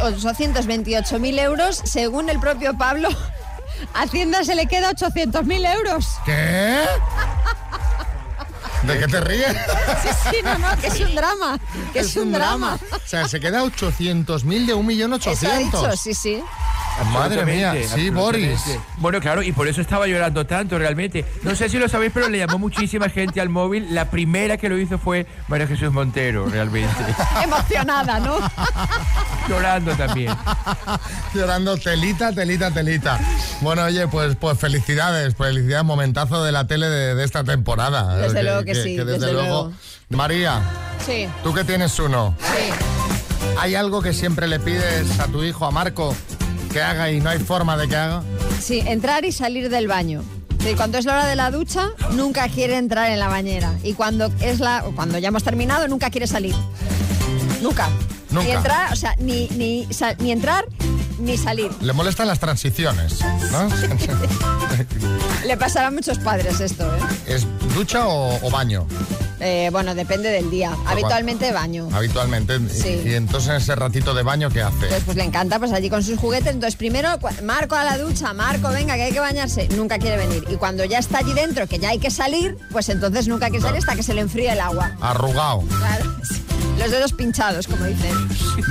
828.000 0.00 1.38
euros, 1.38 1.80
según 1.84 2.30
el 2.30 2.40
propio 2.40 2.76
Pablo, 2.76 3.08
Hacienda 3.94 4.42
se 4.42 4.56
le 4.56 4.66
queda 4.66 4.90
800.000 4.90 5.72
euros. 5.72 6.08
¿Qué? 6.24 6.82
¿De 8.82 8.98
qué 8.98 9.06
te 9.06 9.20
ríes? 9.20 9.56
Sí, 10.02 10.08
sí, 10.30 10.36
no, 10.42 10.58
no, 10.58 10.76
que 10.80 10.86
es 10.86 11.00
un 11.00 11.14
drama, 11.14 11.58
que 11.92 11.98
es, 12.00 12.16
un 12.16 12.32
drama. 12.32 12.78
O 12.92 13.08
sea, 13.08 13.28
se 13.28 13.40
queda 13.40 13.62
800.000 13.62 14.66
de 14.66 14.74
1.800.000. 14.74 15.30
Eso 15.30 15.52
ha 15.52 15.58
dicho, 15.58 15.96
sí, 15.96 16.14
sí. 16.14 16.42
Madre 17.12 17.44
mía, 17.44 17.74
sí, 17.94 18.10
Boris. 18.10 18.60
Bueno, 18.98 19.20
claro, 19.20 19.42
y 19.42 19.52
por 19.52 19.68
eso 19.68 19.80
estaba 19.80 20.06
llorando 20.06 20.46
tanto 20.46 20.78
realmente. 20.78 21.24
No 21.42 21.54
sé 21.54 21.68
si 21.68 21.78
lo 21.78 21.88
sabéis, 21.88 22.12
pero 22.12 22.28
le 22.28 22.38
llamó 22.38 22.58
muchísima 22.58 23.08
gente 23.08 23.40
al 23.40 23.48
móvil. 23.48 23.94
La 23.94 24.10
primera 24.10 24.56
que 24.56 24.68
lo 24.68 24.78
hizo 24.78 24.98
fue 24.98 25.26
María 25.48 25.66
Jesús 25.66 25.90
Montero, 25.92 26.46
realmente. 26.46 26.94
Emocionada, 27.42 28.20
¿no? 28.20 28.38
Llorando 29.48 29.94
también. 29.94 30.34
Llorando 31.34 31.76
telita, 31.78 32.32
telita, 32.32 32.70
telita. 32.70 33.18
Bueno, 33.60 33.84
oye, 33.84 34.06
pues, 34.08 34.36
pues 34.36 34.58
felicidades, 34.58 35.34
felicidades, 35.34 35.84
momentazo 35.84 36.44
de 36.44 36.52
la 36.52 36.66
tele 36.66 36.88
de, 36.88 37.14
de 37.14 37.24
esta 37.24 37.44
temporada. 37.44 38.16
Desde 38.16 38.42
luego 38.42 38.62
que 38.62 38.69
sí, 38.74 38.96
desde, 38.96 39.12
desde 39.12 39.32
luego. 39.32 39.48
luego. 39.48 39.72
María, 40.10 40.60
Sí, 41.04 41.26
tú 41.42 41.54
que 41.54 41.64
tienes 41.64 41.98
uno, 41.98 42.34
sí. 42.40 42.72
¿hay 43.58 43.74
algo 43.74 44.02
que 44.02 44.12
siempre 44.12 44.46
le 44.48 44.60
pides 44.60 45.18
a 45.18 45.26
tu 45.26 45.42
hijo, 45.42 45.64
a 45.64 45.70
Marco, 45.70 46.14
que 46.72 46.82
haga 46.82 47.10
y 47.10 47.20
no 47.20 47.30
hay 47.30 47.38
forma 47.38 47.76
de 47.76 47.88
que 47.88 47.96
haga? 47.96 48.22
Sí, 48.60 48.82
entrar 48.86 49.24
y 49.24 49.32
salir 49.32 49.70
del 49.70 49.88
baño. 49.88 50.22
Sí, 50.62 50.74
cuando 50.76 50.98
es 50.98 51.06
la 51.06 51.12
hora 51.12 51.26
de 51.26 51.36
la 51.36 51.50
ducha, 51.50 51.90
nunca 52.12 52.46
quiere 52.48 52.76
entrar 52.76 53.10
en 53.10 53.18
la 53.18 53.28
bañera. 53.28 53.72
Y 53.82 53.94
cuando 53.94 54.30
es 54.40 54.60
la, 54.60 54.84
cuando 54.94 55.18
ya 55.18 55.28
hemos 55.28 55.42
terminado, 55.42 55.88
nunca 55.88 56.10
quiere 56.10 56.26
salir. 56.26 56.54
Nunca. 57.62 57.88
Nunca. 58.30 58.44
Ni 58.46 58.50
entrar, 58.50 58.92
o 58.92 58.96
sea, 58.96 59.16
ni, 59.18 59.48
ni, 59.56 59.88
ni 60.18 60.32
entrar 60.32 60.66
ni 61.20 61.36
salir. 61.38 61.70
Le 61.80 61.92
molestan 61.92 62.26
las 62.28 62.38
transiciones, 62.40 63.18
¿no? 63.52 63.68
Le 65.46 65.56
pasará 65.56 65.88
a 65.88 65.90
muchos 65.90 66.18
padres 66.18 66.60
esto, 66.60 66.84
¿eh? 66.96 67.00
¿Es 67.26 67.46
ducha 67.74 68.06
o, 68.08 68.38
o 68.46 68.50
baño? 68.50 68.86
Eh, 69.42 69.70
bueno, 69.72 69.94
depende 69.94 70.28
del 70.28 70.50
día. 70.50 70.76
Habitualmente 70.86 71.50
baño. 71.50 71.88
Habitualmente. 71.92 72.56
Y- 72.56 72.68
Sí. 72.80 73.02
Y, 73.06 73.14
entonces 73.14 73.48
en 73.50 73.56
ese 73.56 73.74
ratito 73.74 74.12
de 74.12 74.22
baño, 74.22 74.50
¿qué 74.50 74.60
hace? 74.62 74.74
Entonces, 74.76 75.02
pues 75.06 75.16
le 75.16 75.24
encanta, 75.24 75.58
pues 75.58 75.72
allí 75.72 75.88
con 75.88 76.02
sus 76.02 76.18
juguetes. 76.18 76.52
Entonces, 76.52 76.76
primero, 76.76 77.08
Marco 77.42 77.74
a 77.74 77.84
la 77.84 77.96
ducha, 77.96 78.34
Marco, 78.34 78.68
venga, 78.68 78.96
que 78.96 79.04
hay 79.04 79.12
que 79.12 79.20
bañarse. 79.20 79.66
Nunca 79.76 79.98
quiere 79.98 80.18
venir. 80.18 80.44
Y 80.50 80.56
cuando 80.56 80.84
ya 80.84 80.98
está 80.98 81.18
allí 81.18 81.32
dentro, 81.32 81.66
que 81.66 81.78
ya 81.78 81.88
hay 81.90 81.98
que 81.98 82.10
salir, 82.10 82.58
pues 82.70 82.90
entonces 82.90 83.28
nunca 83.28 83.48
quiere 83.48 83.62
salir 83.62 83.78
hasta 83.78 83.96
que 83.96 84.02
se 84.02 84.12
le 84.12 84.20
enfríe 84.20 84.52
el 84.52 84.60
agua. 84.60 84.92
Arrugado. 85.00 85.62
Claro, 85.78 86.04
sí. 86.22 86.39
Los 86.80 86.90
dedos 86.90 87.12
pinchados, 87.12 87.66
como 87.66 87.84
dicen. 87.84 88.16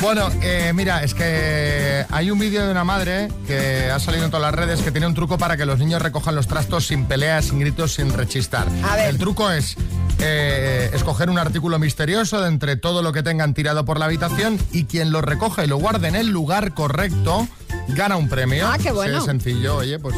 Bueno, 0.02 0.30
eh, 0.42 0.72
mira, 0.74 1.04
es 1.04 1.14
que 1.14 2.06
hay 2.10 2.32
un 2.32 2.40
vídeo 2.40 2.66
de 2.66 2.72
una 2.72 2.84
madre 2.84 3.28
que 3.46 3.92
ha 3.92 4.00
salido 4.00 4.26
en 4.26 4.32
todas 4.32 4.52
las 4.52 4.56
redes 4.56 4.82
que 4.82 4.92
tiene 4.92 5.06
un 5.06 5.14
truco 5.14 5.38
para 5.38 5.58
que 5.58 5.66
los 5.68 5.78
niños 5.78 6.02
recojan 6.02 6.34
los 6.34 6.48
trastos 6.48 6.88
sin 6.88 7.06
peleas, 7.06 7.46
sin 7.46 7.60
gritos, 7.60 7.94
sin 7.94 8.12
rechistar. 8.12 8.68
A 8.84 8.96
ver. 8.96 9.10
El 9.10 9.20
truco 9.20 9.52
es 9.52 9.76
eh, 10.18 10.90
escoger 10.92 11.30
un 11.30 11.38
artículo 11.38 11.78
misterioso 11.78 12.42
de 12.42 12.48
entre 12.48 12.78
todo 12.78 13.04
lo 13.04 13.14
que 13.14 13.22
tengan 13.22 13.54
tirado 13.54 13.86
por 13.86 14.00
la 14.00 14.06
habitación 14.06 14.58
y 14.72 14.86
quien 14.86 15.12
lo 15.12 15.22
recoja 15.22 15.64
y 15.64 15.68
lo 15.68 15.78
guarde 15.78 16.08
en 16.08 16.16
el 16.16 16.30
lugar 16.30 16.74
correcto 16.74 17.48
gana 17.90 18.18
un 18.18 18.28
premio. 18.28 18.68
Ah, 18.68 18.80
qué 18.82 18.92
bueno. 18.92 19.14
Sí, 19.14 19.20
es 19.20 19.26
sencillo, 19.26 19.76
oye, 19.76 20.00
pues 20.00 20.16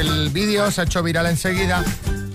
el 0.00 0.28
vídeo 0.30 0.70
se 0.70 0.82
ha 0.82 0.84
hecho 0.84 1.02
viral 1.02 1.26
enseguida. 1.26 1.82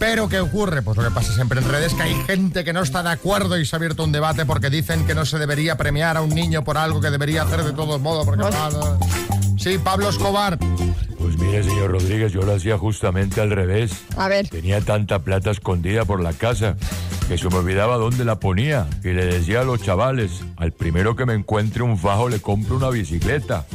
Pero 0.02 0.28
¿qué 0.28 0.40
ocurre? 0.40 0.82
Pues 0.82 0.98
lo 0.98 1.04
que 1.04 1.12
pasa 1.12 1.32
siempre 1.32 1.60
en 1.60 1.70
redes, 1.70 1.94
que 1.94 2.02
hay 2.02 2.16
gente 2.26 2.64
que 2.64 2.74
no 2.74 2.82
está 2.82 3.04
de 3.04 3.12
acuerdo 3.12 3.60
y 3.60 3.66
se 3.66 3.76
ha 3.76 3.78
abierto 3.78 4.04
un 4.04 4.12
debate 4.12 4.48
porque 4.48 4.72
dicen 4.72 5.06
que 5.06 5.14
no 5.14 5.28
se 5.28 5.38
debería 5.38 5.78
premiar 5.78 6.18
a 6.18 6.22
un 6.22 6.32
niño 6.32 6.64
por 6.64 6.80
algo 6.80 7.00
que 7.00 7.12
debería 7.12 7.44
hacer 7.44 7.64
de 7.64 7.72
todos 7.72 8.02
modos. 8.02 8.26
Porque... 8.26 8.44
Sí, 9.60 9.78
Pablo 9.78 10.10
Escobar. 10.10 10.58
Pues 11.20 11.38
mire, 11.38 11.64
señor 11.64 11.92
Rodríguez, 11.92 12.32
yo 12.32 12.42
lo 12.42 12.56
hacía 12.56 12.80
justamente 12.80 13.42
al 13.42 13.52
revés. 13.52 13.92
A 14.18 14.28
ver. 14.28 14.50
Tenía 14.50 14.82
tanta 14.82 15.20
plata 15.20 15.52
escondida 15.52 16.04
por 16.04 16.20
la 16.20 16.34
casa 16.34 16.78
que 17.28 17.38
se 17.38 17.48
me 17.50 17.58
olvidaba 17.58 17.98
dónde 17.98 18.26
la 18.26 18.40
ponía. 18.40 18.88
Y 19.04 19.10
le 19.10 19.24
decía 19.24 19.62
a 19.62 19.64
los 19.64 19.84
chavales, 19.84 20.32
al 20.58 20.72
primero 20.72 21.16
que 21.16 21.28
me 21.28 21.36
encuentre 21.36 21.84
un 21.84 22.00
fajo 22.00 22.28
le 22.28 22.40
compro 22.40 22.76
una 22.76 22.90
bicicleta. 22.90 23.68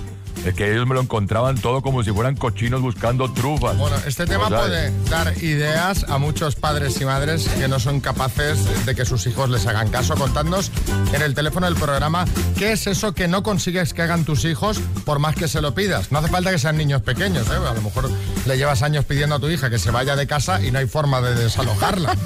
Es 0.47 0.55
que 0.55 0.71
ellos 0.71 0.87
me 0.87 0.95
lo 0.95 1.01
encontraban 1.01 1.61
todo 1.61 1.83
como 1.83 2.05
si 2.05 2.13
fueran 2.13 2.37
cochinos 2.37 2.81
buscando 2.81 3.33
trufas. 3.33 3.77
Bueno, 3.77 3.97
este 4.07 4.27
tema 4.27 4.49
puede 4.49 4.93
dar 5.11 5.37
ideas 5.43 6.05
a 6.09 6.19
muchos 6.19 6.55
padres 6.55 7.01
y 7.01 7.05
madres 7.05 7.49
que 7.49 7.67
no 7.67 7.81
son 7.81 7.99
capaces 7.99 8.87
de 8.87 8.95
que 8.95 9.05
sus 9.05 9.27
hijos 9.27 9.51
les 9.51 9.67
hagan 9.67 9.89
caso. 9.89 10.15
Contadnos 10.15 10.71
en 11.13 11.23
el 11.23 11.35
teléfono 11.35 11.67
del 11.67 11.75
programa 11.75 12.27
qué 12.57 12.71
es 12.71 12.87
eso 12.87 13.13
que 13.13 13.27
no 13.27 13.43
consigues 13.43 13.93
que 13.93 14.03
hagan 14.03 14.25
tus 14.25 14.45
hijos 14.45 14.81
por 15.05 15.19
más 15.19 15.35
que 15.35 15.49
se 15.49 15.61
lo 15.61 15.75
pidas. 15.75 16.13
No 16.13 16.21
hace 16.21 16.29
falta 16.29 16.53
que 16.53 16.61
sean 16.61 16.77
niños 16.77 17.03
pequeños, 17.03 17.49
¿eh? 17.49 17.57
A 17.69 17.75
lo 17.75 17.83
mejor 17.83 18.09
le 18.47 18.57
llevas 18.57 18.83
años 18.83 19.05
pidiendo 19.05 19.35
a 19.35 19.41
tu 19.41 19.49
hija 19.49 19.69
que 19.69 19.81
se 19.81 19.91
vaya 19.91 20.15
de 20.15 20.29
casa 20.29 20.63
y 20.63 20.71
no 20.71 20.79
hay 20.79 20.87
forma 20.87 21.21
de 21.23 21.35
desalojarla. 21.35 22.17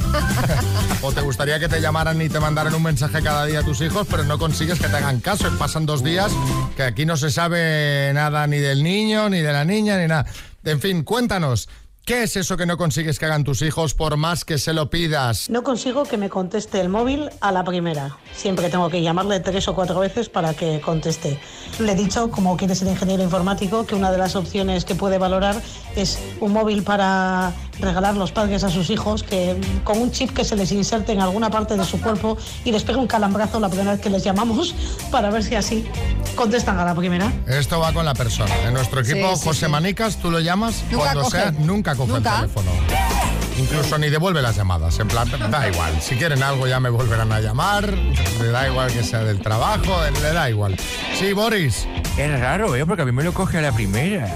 o 1.02 1.10
te 1.10 1.22
gustaría 1.22 1.58
que 1.58 1.68
te 1.68 1.80
llamaran 1.80 2.20
y 2.20 2.28
te 2.28 2.38
mandaran 2.38 2.74
un 2.74 2.82
mensaje 2.82 3.22
cada 3.22 3.46
día 3.46 3.60
a 3.60 3.62
tus 3.62 3.80
hijos, 3.80 4.06
pero 4.10 4.24
no 4.24 4.38
consigues 4.38 4.78
que 4.78 4.88
te 4.88 4.96
hagan 4.98 5.20
caso. 5.20 5.50
Pasan 5.58 5.86
dos 5.86 6.04
días 6.04 6.30
que 6.76 6.82
aquí 6.82 7.06
no 7.06 7.16
se 7.16 7.30
sabe 7.30 8.09
nada 8.12 8.46
ni 8.46 8.58
del 8.58 8.82
niño, 8.82 9.28
ni 9.28 9.40
de 9.40 9.52
la 9.52 9.64
niña, 9.64 9.98
ni 9.98 10.06
nada. 10.06 10.26
En 10.64 10.80
fin, 10.80 11.02
cuéntanos. 11.02 11.68
¿Qué 12.04 12.24
es 12.24 12.34
eso 12.36 12.56
que 12.56 12.66
no 12.66 12.76
consigues 12.76 13.18
que 13.18 13.26
hagan 13.26 13.44
tus 13.44 13.62
hijos 13.62 13.94
por 13.94 14.16
más 14.16 14.44
que 14.44 14.58
se 14.58 14.72
lo 14.72 14.90
pidas? 14.90 15.48
No 15.48 15.62
consigo 15.62 16.02
que 16.02 16.16
me 16.16 16.28
conteste 16.28 16.80
el 16.80 16.88
móvil 16.88 17.30
a 17.40 17.52
la 17.52 17.62
primera. 17.62 18.16
Siempre 18.34 18.68
tengo 18.68 18.88
que 18.88 19.00
llamarle 19.02 19.38
tres 19.38 19.68
o 19.68 19.76
cuatro 19.76 20.00
veces 20.00 20.28
para 20.28 20.54
que 20.54 20.80
conteste. 20.80 21.38
Le 21.78 21.92
he 21.92 21.94
dicho, 21.94 22.30
como 22.30 22.56
quiere 22.56 22.74
ser 22.74 22.88
ingeniero 22.88 23.22
informático, 23.22 23.86
que 23.86 23.94
una 23.94 24.10
de 24.10 24.18
las 24.18 24.34
opciones 24.34 24.84
que 24.84 24.96
puede 24.96 25.18
valorar 25.18 25.62
es 25.94 26.18
un 26.40 26.52
móvil 26.52 26.82
para 26.82 27.52
regalar 27.80 28.16
los 28.16 28.32
padres 28.32 28.64
a 28.64 28.70
sus 28.70 28.90
hijos, 28.90 29.22
que 29.22 29.56
con 29.84 29.98
un 29.98 30.10
chip 30.10 30.30
que 30.32 30.44
se 30.44 30.56
les 30.56 30.72
inserte 30.72 31.12
en 31.12 31.20
alguna 31.20 31.50
parte 31.50 31.76
de 31.76 31.84
su 31.84 32.00
cuerpo 32.00 32.36
y 32.64 32.72
les 32.72 32.82
pegue 32.84 32.98
un 32.98 33.06
calambrazo 33.06 33.58
la 33.60 33.68
primera 33.68 33.92
vez 33.92 34.00
que 34.00 34.10
les 34.10 34.22
llamamos 34.24 34.74
para 35.10 35.30
ver 35.30 35.42
si 35.44 35.54
así 35.54 35.84
contestan 36.36 36.78
a 36.78 36.84
la 36.84 36.94
primera. 36.94 37.32
Esto 37.46 37.80
va 37.80 37.92
con 37.92 38.04
la 38.04 38.14
persona. 38.14 38.54
En 38.66 38.74
nuestro 38.74 39.00
equipo, 39.00 39.30
Sí, 39.34 39.40
sí, 39.42 39.48
José 39.48 39.66
sí. 39.66 39.72
Manicas, 39.72 40.16
tú 40.16 40.30
lo 40.30 40.40
llamas 40.40 40.82
Nunca 40.90 40.96
cuando 41.04 41.22
coge. 41.22 41.36
sea, 41.38 41.50
nunca 41.52 41.94
coge 41.96 42.12
Nunca. 42.12 42.30
el 42.34 42.40
teléfono. 42.50 42.70
Incluso 43.70 43.98
ni 43.98 44.10
devuelve 44.10 44.42
las 44.42 44.56
llamadas. 44.56 44.98
En 44.98 45.08
plan, 45.08 45.28
da 45.50 45.68
igual. 45.68 46.00
Si 46.00 46.16
quieren 46.16 46.42
algo 46.42 46.66
ya 46.66 46.80
me 46.80 46.88
volverán 46.90 47.32
a 47.32 47.40
llamar. 47.40 47.88
Le 48.40 48.48
da 48.48 48.68
igual 48.68 48.92
que 48.92 49.02
sea 49.02 49.20
del 49.24 49.40
trabajo, 49.40 49.96
le 50.22 50.32
da 50.32 50.50
igual. 50.50 50.76
Sí, 51.18 51.32
Boris. 51.32 51.86
Es 52.18 52.40
raro, 52.40 52.74
¿eh? 52.76 52.84
Porque 52.84 53.02
a 53.02 53.04
mí 53.04 53.12
me 53.12 53.22
lo 53.22 53.32
coge 53.32 53.58
a 53.58 53.60
la 53.62 53.72
primera. 53.72 54.34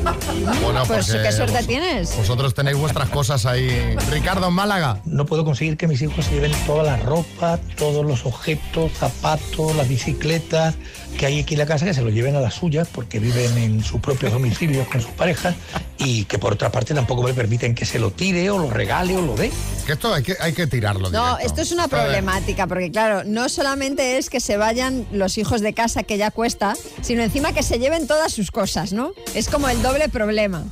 Bueno, 0.62 0.85
Pues 0.87 1.07
porque 1.09 1.23
qué 1.23 1.33
suerte 1.33 1.57
vos- 1.59 1.66
tienes. 1.66 2.16
Vosotros 2.16 2.55
tenéis 2.55 2.77
vuestras 2.79 3.09
cosas 3.11 3.44
ahí. 3.47 3.97
Ricardo 4.11 4.49
en 4.49 4.55
Málaga. 4.55 5.01
No 5.05 5.27
puedo 5.27 5.44
conseguir 5.44 5.77
que 5.77 5.88
mis 5.88 6.01
hijos 6.03 6.25
se 6.25 6.33
lleven 6.35 6.53
toda 6.66 6.83
la 6.85 6.97
ropa, 6.97 7.59
todos 7.77 8.05
los 8.07 8.25
objetos, 8.27 8.92
zapatos, 8.92 9.75
las 9.77 9.88
bicicletas 9.88 10.77
que 11.24 11.28
hay 11.28 11.40
aquí 11.40 11.54
en 11.54 11.60
la 11.60 11.66
casa, 11.66 11.87
que 11.87 11.94
se 11.94 12.02
los 12.02 12.12
lleven 12.12 12.37
a 12.37 12.40
las 12.40 12.52
suyas 12.52 12.87
porque 12.92 13.18
viven 13.18 13.56
en 13.56 13.82
sus 13.82 13.98
propios 13.98 14.30
domicilios 14.30 14.87
con 14.88 15.00
sus 15.00 15.10
parejas 15.12 15.54
y 15.96 16.26
que 16.26 16.38
por 16.38 16.52
otra 16.52 16.70
parte 16.70 16.92
tampoco 16.92 17.22
me 17.22 17.32
permiten 17.32 17.74
que 17.74 17.87
se 17.87 17.98
lo 17.98 18.10
tire 18.10 18.50
o 18.50 18.58
lo 18.58 18.68
regale 18.68 19.16
o 19.16 19.22
lo 19.22 19.34
dé. 19.34 19.50
Que 19.87 19.92
esto 19.92 20.12
hay 20.12 20.22
que, 20.22 20.37
hay 20.38 20.52
que 20.52 20.66
tirarlo. 20.66 21.08
No, 21.10 21.37
directo. 21.37 21.46
esto 21.46 21.62
es 21.62 21.72
una 21.72 21.88
problemática, 21.88 22.66
porque 22.66 22.90
claro, 22.90 23.24
no 23.24 23.48
solamente 23.48 24.18
es 24.18 24.28
que 24.28 24.38
se 24.38 24.58
vayan 24.58 25.06
los 25.12 25.38
hijos 25.38 25.62
de 25.62 25.72
casa, 25.72 26.02
que 26.02 26.18
ya 26.18 26.30
cuesta, 26.30 26.74
sino 27.00 27.22
encima 27.22 27.54
que 27.54 27.62
se 27.62 27.78
lleven 27.78 28.06
todas 28.06 28.30
sus 28.30 28.50
cosas, 28.50 28.92
¿no? 28.92 29.12
Es 29.34 29.48
como 29.48 29.70
el 29.70 29.80
doble 29.80 30.10
problema. 30.10 30.64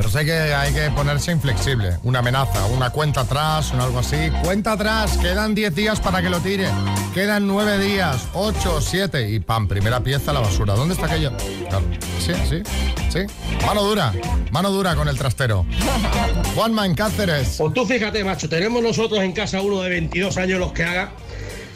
Pero 0.00 0.08
sé 0.08 0.24
que 0.24 0.32
hay 0.32 0.72
que 0.72 0.90
ponerse 0.92 1.30
inflexible. 1.30 1.98
Una 2.04 2.20
amenaza, 2.20 2.64
una 2.64 2.88
cuenta 2.88 3.20
atrás, 3.20 3.70
o 3.74 3.82
algo 3.82 3.98
así. 3.98 4.30
Cuenta 4.42 4.72
atrás, 4.72 5.18
quedan 5.18 5.54
10 5.54 5.74
días 5.74 6.00
para 6.00 6.22
que 6.22 6.30
lo 6.30 6.40
tire. 6.40 6.68
Quedan 7.12 7.46
9 7.46 7.78
días, 7.78 8.26
8, 8.32 8.80
7 8.80 9.28
y 9.28 9.40
pam, 9.40 9.68
primera 9.68 10.00
pieza 10.00 10.30
a 10.30 10.34
la 10.34 10.40
basura. 10.40 10.72
¿Dónde 10.72 10.94
está 10.94 11.04
aquello? 11.04 11.32
Claro. 11.68 11.84
Sí, 12.18 12.32
sí, 12.48 12.62
sí. 13.10 13.26
Mano 13.66 13.82
dura, 13.82 14.10
mano 14.52 14.70
dura 14.70 14.94
con 14.96 15.06
el 15.06 15.18
trastero. 15.18 15.66
Juanma 16.54 16.86
en 16.86 16.94
Cáceres. 16.94 17.56
Pues 17.58 17.74
tú 17.74 17.84
fíjate, 17.84 18.24
macho, 18.24 18.48
tenemos 18.48 18.82
nosotros 18.82 19.20
en 19.20 19.32
casa 19.32 19.60
uno 19.60 19.82
de 19.82 19.90
22 19.90 20.34
años 20.38 20.60
los 20.60 20.72
que 20.72 20.82
haga. 20.82 21.12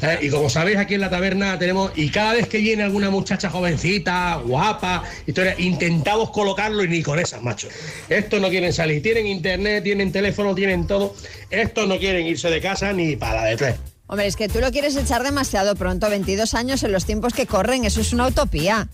¿Eh? 0.04 0.18
Y 0.22 0.30
como 0.30 0.48
sabéis, 0.50 0.76
aquí 0.78 0.94
en 0.94 1.00
la 1.00 1.10
taberna 1.10 1.58
tenemos, 1.58 1.92
y 1.96 2.10
cada 2.10 2.34
vez 2.34 2.48
que 2.48 2.58
viene 2.58 2.82
alguna 2.82 3.10
muchacha 3.10 3.50
jovencita, 3.50 4.36
guapa, 4.44 5.02
historia, 5.26 5.54
intentamos 5.58 6.30
colocarlo 6.30 6.84
y 6.84 6.88
ni 6.88 7.02
con 7.02 7.18
esas, 7.18 7.42
macho. 7.42 7.68
Estos 8.08 8.40
no 8.40 8.48
quieren 8.48 8.72
salir, 8.72 9.02
tienen 9.02 9.26
internet, 9.26 9.82
tienen 9.84 10.12
teléfono, 10.12 10.54
tienen 10.54 10.86
todo. 10.86 11.14
Estos 11.50 11.88
no 11.88 11.98
quieren 11.98 12.26
irse 12.26 12.48
de 12.50 12.60
casa 12.60 12.92
ni 12.92 13.16
para 13.16 13.42
la 13.42 13.44
de 13.46 13.56
tres. 13.56 13.76
Hombre, 14.06 14.26
es 14.26 14.36
que 14.36 14.48
tú 14.48 14.60
lo 14.60 14.70
quieres 14.70 14.94
echar 14.96 15.22
demasiado 15.22 15.74
pronto, 15.76 16.10
22 16.10 16.52
años 16.54 16.82
en 16.82 16.92
los 16.92 17.06
tiempos 17.06 17.32
que 17.32 17.46
corren, 17.46 17.84
eso 17.84 18.00
es 18.02 18.12
una 18.12 18.26
utopía. 18.26 18.86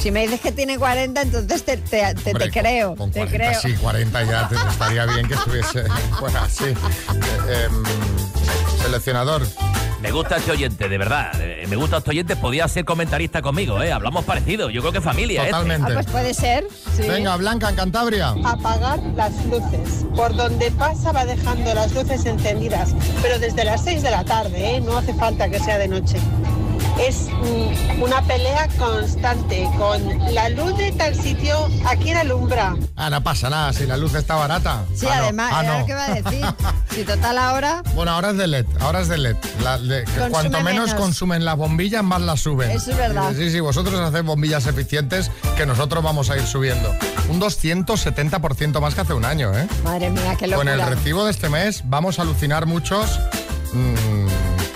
Si 0.00 0.12
me 0.12 0.22
dices 0.22 0.40
que 0.40 0.52
tiene 0.52 0.78
40, 0.78 1.20
entonces 1.22 1.64
te, 1.64 1.78
te- 1.78 2.14
te- 2.14 2.50
creo, 2.50 2.94
Con 2.94 3.10
te 3.10 3.20
40, 3.26 3.36
creo. 3.36 3.60
sí, 3.60 3.72
40 3.80 4.22
ya 4.24 4.48
te 4.48 4.54
estaría 4.70 5.04
bien 5.06 5.26
que 5.26 5.34
estuviese 5.34 5.84
fuera 6.20 6.44
así. 6.44 6.64
Eh, 6.66 7.66
em, 7.66 7.82
seleccionador. 8.82 9.42
Me 10.02 10.10
gusta 10.12 10.36
este 10.36 10.52
oyente, 10.52 10.88
de 10.88 10.98
verdad. 10.98 11.32
eh, 11.40 11.66
Me 11.68 11.76
gusta 11.76 11.96
este 11.98 12.10
oyente. 12.10 12.36
Podía 12.36 12.68
ser 12.68 12.84
comentarista 12.84 13.40
conmigo, 13.42 13.82
¿eh? 13.82 13.92
Hablamos 13.92 14.24
parecido. 14.24 14.68
Yo 14.70 14.80
creo 14.82 14.92
que 14.92 15.00
familia, 15.00 15.42
¿eh? 15.44 15.46
Totalmente. 15.50 15.90
Ah, 15.90 15.94
pues 15.94 16.06
puede 16.06 16.34
ser. 16.34 16.66
sí. 16.96 17.02
Venga, 17.08 17.34
Blanca 17.36 17.70
en 17.70 17.76
Cantabria. 17.76 18.34
apagar 18.44 19.00
las 19.16 19.32
luces. 19.46 20.04
Por 20.14 20.34
donde 20.36 20.70
pasa 20.72 21.12
va 21.12 21.24
dejando 21.24 21.74
las 21.74 21.92
luces 21.92 22.24
encendidas, 22.26 22.94
pero 23.22 23.38
desde 23.38 23.64
las 23.64 23.82
6 23.84 24.02
de 24.02 24.10
la 24.10 24.24
tarde, 24.24 24.76
¿eh? 24.76 24.80
no 24.80 24.96
hace 24.98 25.14
falta 25.14 25.48
que 25.48 25.58
sea 25.60 25.78
de 25.78 25.88
noche. 25.88 26.18
Es 26.98 27.28
mm, 27.28 28.02
una 28.02 28.22
pelea 28.22 28.68
constante 28.78 29.68
con 29.76 30.34
la 30.34 30.48
luz 30.48 30.76
de 30.78 30.92
tal 30.92 31.14
sitio, 31.14 31.68
¿a 31.84 31.94
quién 31.96 32.16
alumbra? 32.16 32.74
Ah, 32.96 33.10
no 33.10 33.22
pasa 33.22 33.50
nada, 33.50 33.72
si 33.74 33.86
la 33.86 33.96
luz 33.98 34.14
está 34.14 34.34
barata. 34.36 34.84
Sí, 34.94 35.06
Ah, 35.10 35.16
no. 35.16 35.22
además, 35.24 35.52
Ah, 35.54 35.62
no. 35.62 35.78
lo 35.80 35.86
que 35.86 35.92
iba 35.92 36.04
a 36.04 36.14
decir. 36.14 36.46
Si 36.96 37.04
total 37.04 37.36
ahora, 37.36 37.82
Bueno, 37.94 38.12
ahora 38.12 38.30
es 38.30 38.38
de 38.38 38.46
LED, 38.46 38.64
ahora 38.80 39.00
es 39.00 39.08
de 39.08 39.18
LED. 39.18 39.36
La- 39.62 39.76
de- 39.78 40.04
cuanto 40.30 40.62
menos, 40.62 40.86
menos. 40.86 40.94
consumen 40.94 41.44
las 41.44 41.54
bombillas, 41.58 42.02
más 42.02 42.22
las 42.22 42.40
suben. 42.40 42.70
Eso 42.70 42.90
es 42.92 42.96
verdad. 42.96 43.32
Sí, 43.36 43.50
sí, 43.50 43.60
vosotros 43.60 44.00
hacéis 44.00 44.24
bombillas 44.24 44.66
eficientes 44.66 45.30
que 45.58 45.66
nosotros 45.66 46.02
vamos 46.02 46.30
a 46.30 46.38
ir 46.38 46.46
subiendo. 46.46 46.90
Un 47.28 47.38
270% 47.38 48.80
más 48.80 48.94
que 48.94 49.02
hace 49.02 49.12
un 49.12 49.26
año, 49.26 49.52
¿eh? 49.54 49.68
madre 49.84 50.08
mía, 50.08 50.36
qué 50.38 50.46
Con 50.50 50.64
locura. 50.66 50.72
el 50.72 50.86
recibo 50.96 51.26
de 51.26 51.32
este 51.32 51.50
mes 51.50 51.82
vamos 51.84 52.18
a 52.18 52.22
alucinar 52.22 52.64
muchos 52.64 53.20
mm, 53.74 54.26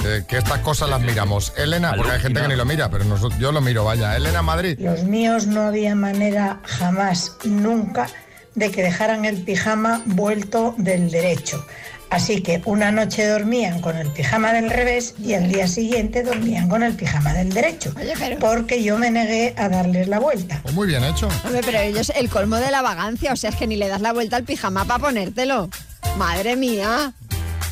eh, 0.04 0.22
que 0.26 0.38
estas 0.38 0.58
cosas 0.60 0.88
las 0.88 1.00
miramos. 1.00 1.52
Elena, 1.56 1.94
porque 1.96 2.12
hay 2.12 2.20
gente 2.20 2.40
que 2.40 2.48
ni 2.48 2.56
lo 2.56 2.64
mira, 2.64 2.88
pero 2.90 3.04
nosotros- 3.04 3.38
yo 3.40 3.52
lo 3.52 3.60
miro, 3.60 3.84
vaya. 3.84 4.16
Elena 4.16 4.42
Madrid. 4.42 4.78
Los 4.80 5.04
míos 5.04 5.46
no 5.46 5.62
había 5.62 5.94
manera 5.94 6.60
jamás, 6.64 7.32
nunca, 7.44 8.08
de 8.54 8.70
que 8.70 8.82
dejaran 8.82 9.24
el 9.24 9.42
pijama 9.42 10.02
vuelto 10.06 10.74
del 10.78 11.10
derecho. 11.10 11.64
Así 12.10 12.42
que 12.42 12.60
una 12.64 12.90
noche 12.90 13.24
dormían 13.24 13.80
con 13.80 13.96
el 13.96 14.08
pijama 14.08 14.52
del 14.52 14.68
revés 14.68 15.14
y 15.22 15.34
al 15.34 15.48
día 15.48 15.68
siguiente 15.68 16.24
dormían 16.24 16.68
con 16.68 16.82
el 16.82 16.94
pijama 16.94 17.32
del 17.34 17.52
derecho. 17.52 17.94
Porque 18.40 18.82
yo 18.82 18.98
me 18.98 19.12
negué 19.12 19.54
a 19.56 19.68
darles 19.68 20.08
la 20.08 20.18
vuelta. 20.18 20.58
Pues 20.64 20.74
muy 20.74 20.88
bien 20.88 21.04
hecho. 21.04 21.28
Hombre, 21.44 21.60
pero 21.64 21.78
ellos, 21.78 22.10
el 22.16 22.28
colmo 22.28 22.56
de 22.56 22.72
la 22.72 22.82
vagancia, 22.82 23.32
o 23.32 23.36
sea, 23.36 23.50
es 23.50 23.56
que 23.56 23.68
ni 23.68 23.76
le 23.76 23.86
das 23.86 24.00
la 24.00 24.12
vuelta 24.12 24.34
al 24.34 24.42
pijama 24.42 24.84
para 24.86 24.98
ponértelo. 24.98 25.70
Madre 26.16 26.56
mía, 26.56 27.12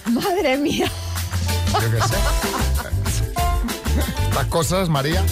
madre 0.07 0.57
mía. 0.57 0.87
Yo 1.73 1.91
qué 1.91 2.01
sé. 2.03 2.17
Estas 4.29 4.47
cosas, 4.47 4.89
María. 4.89 5.25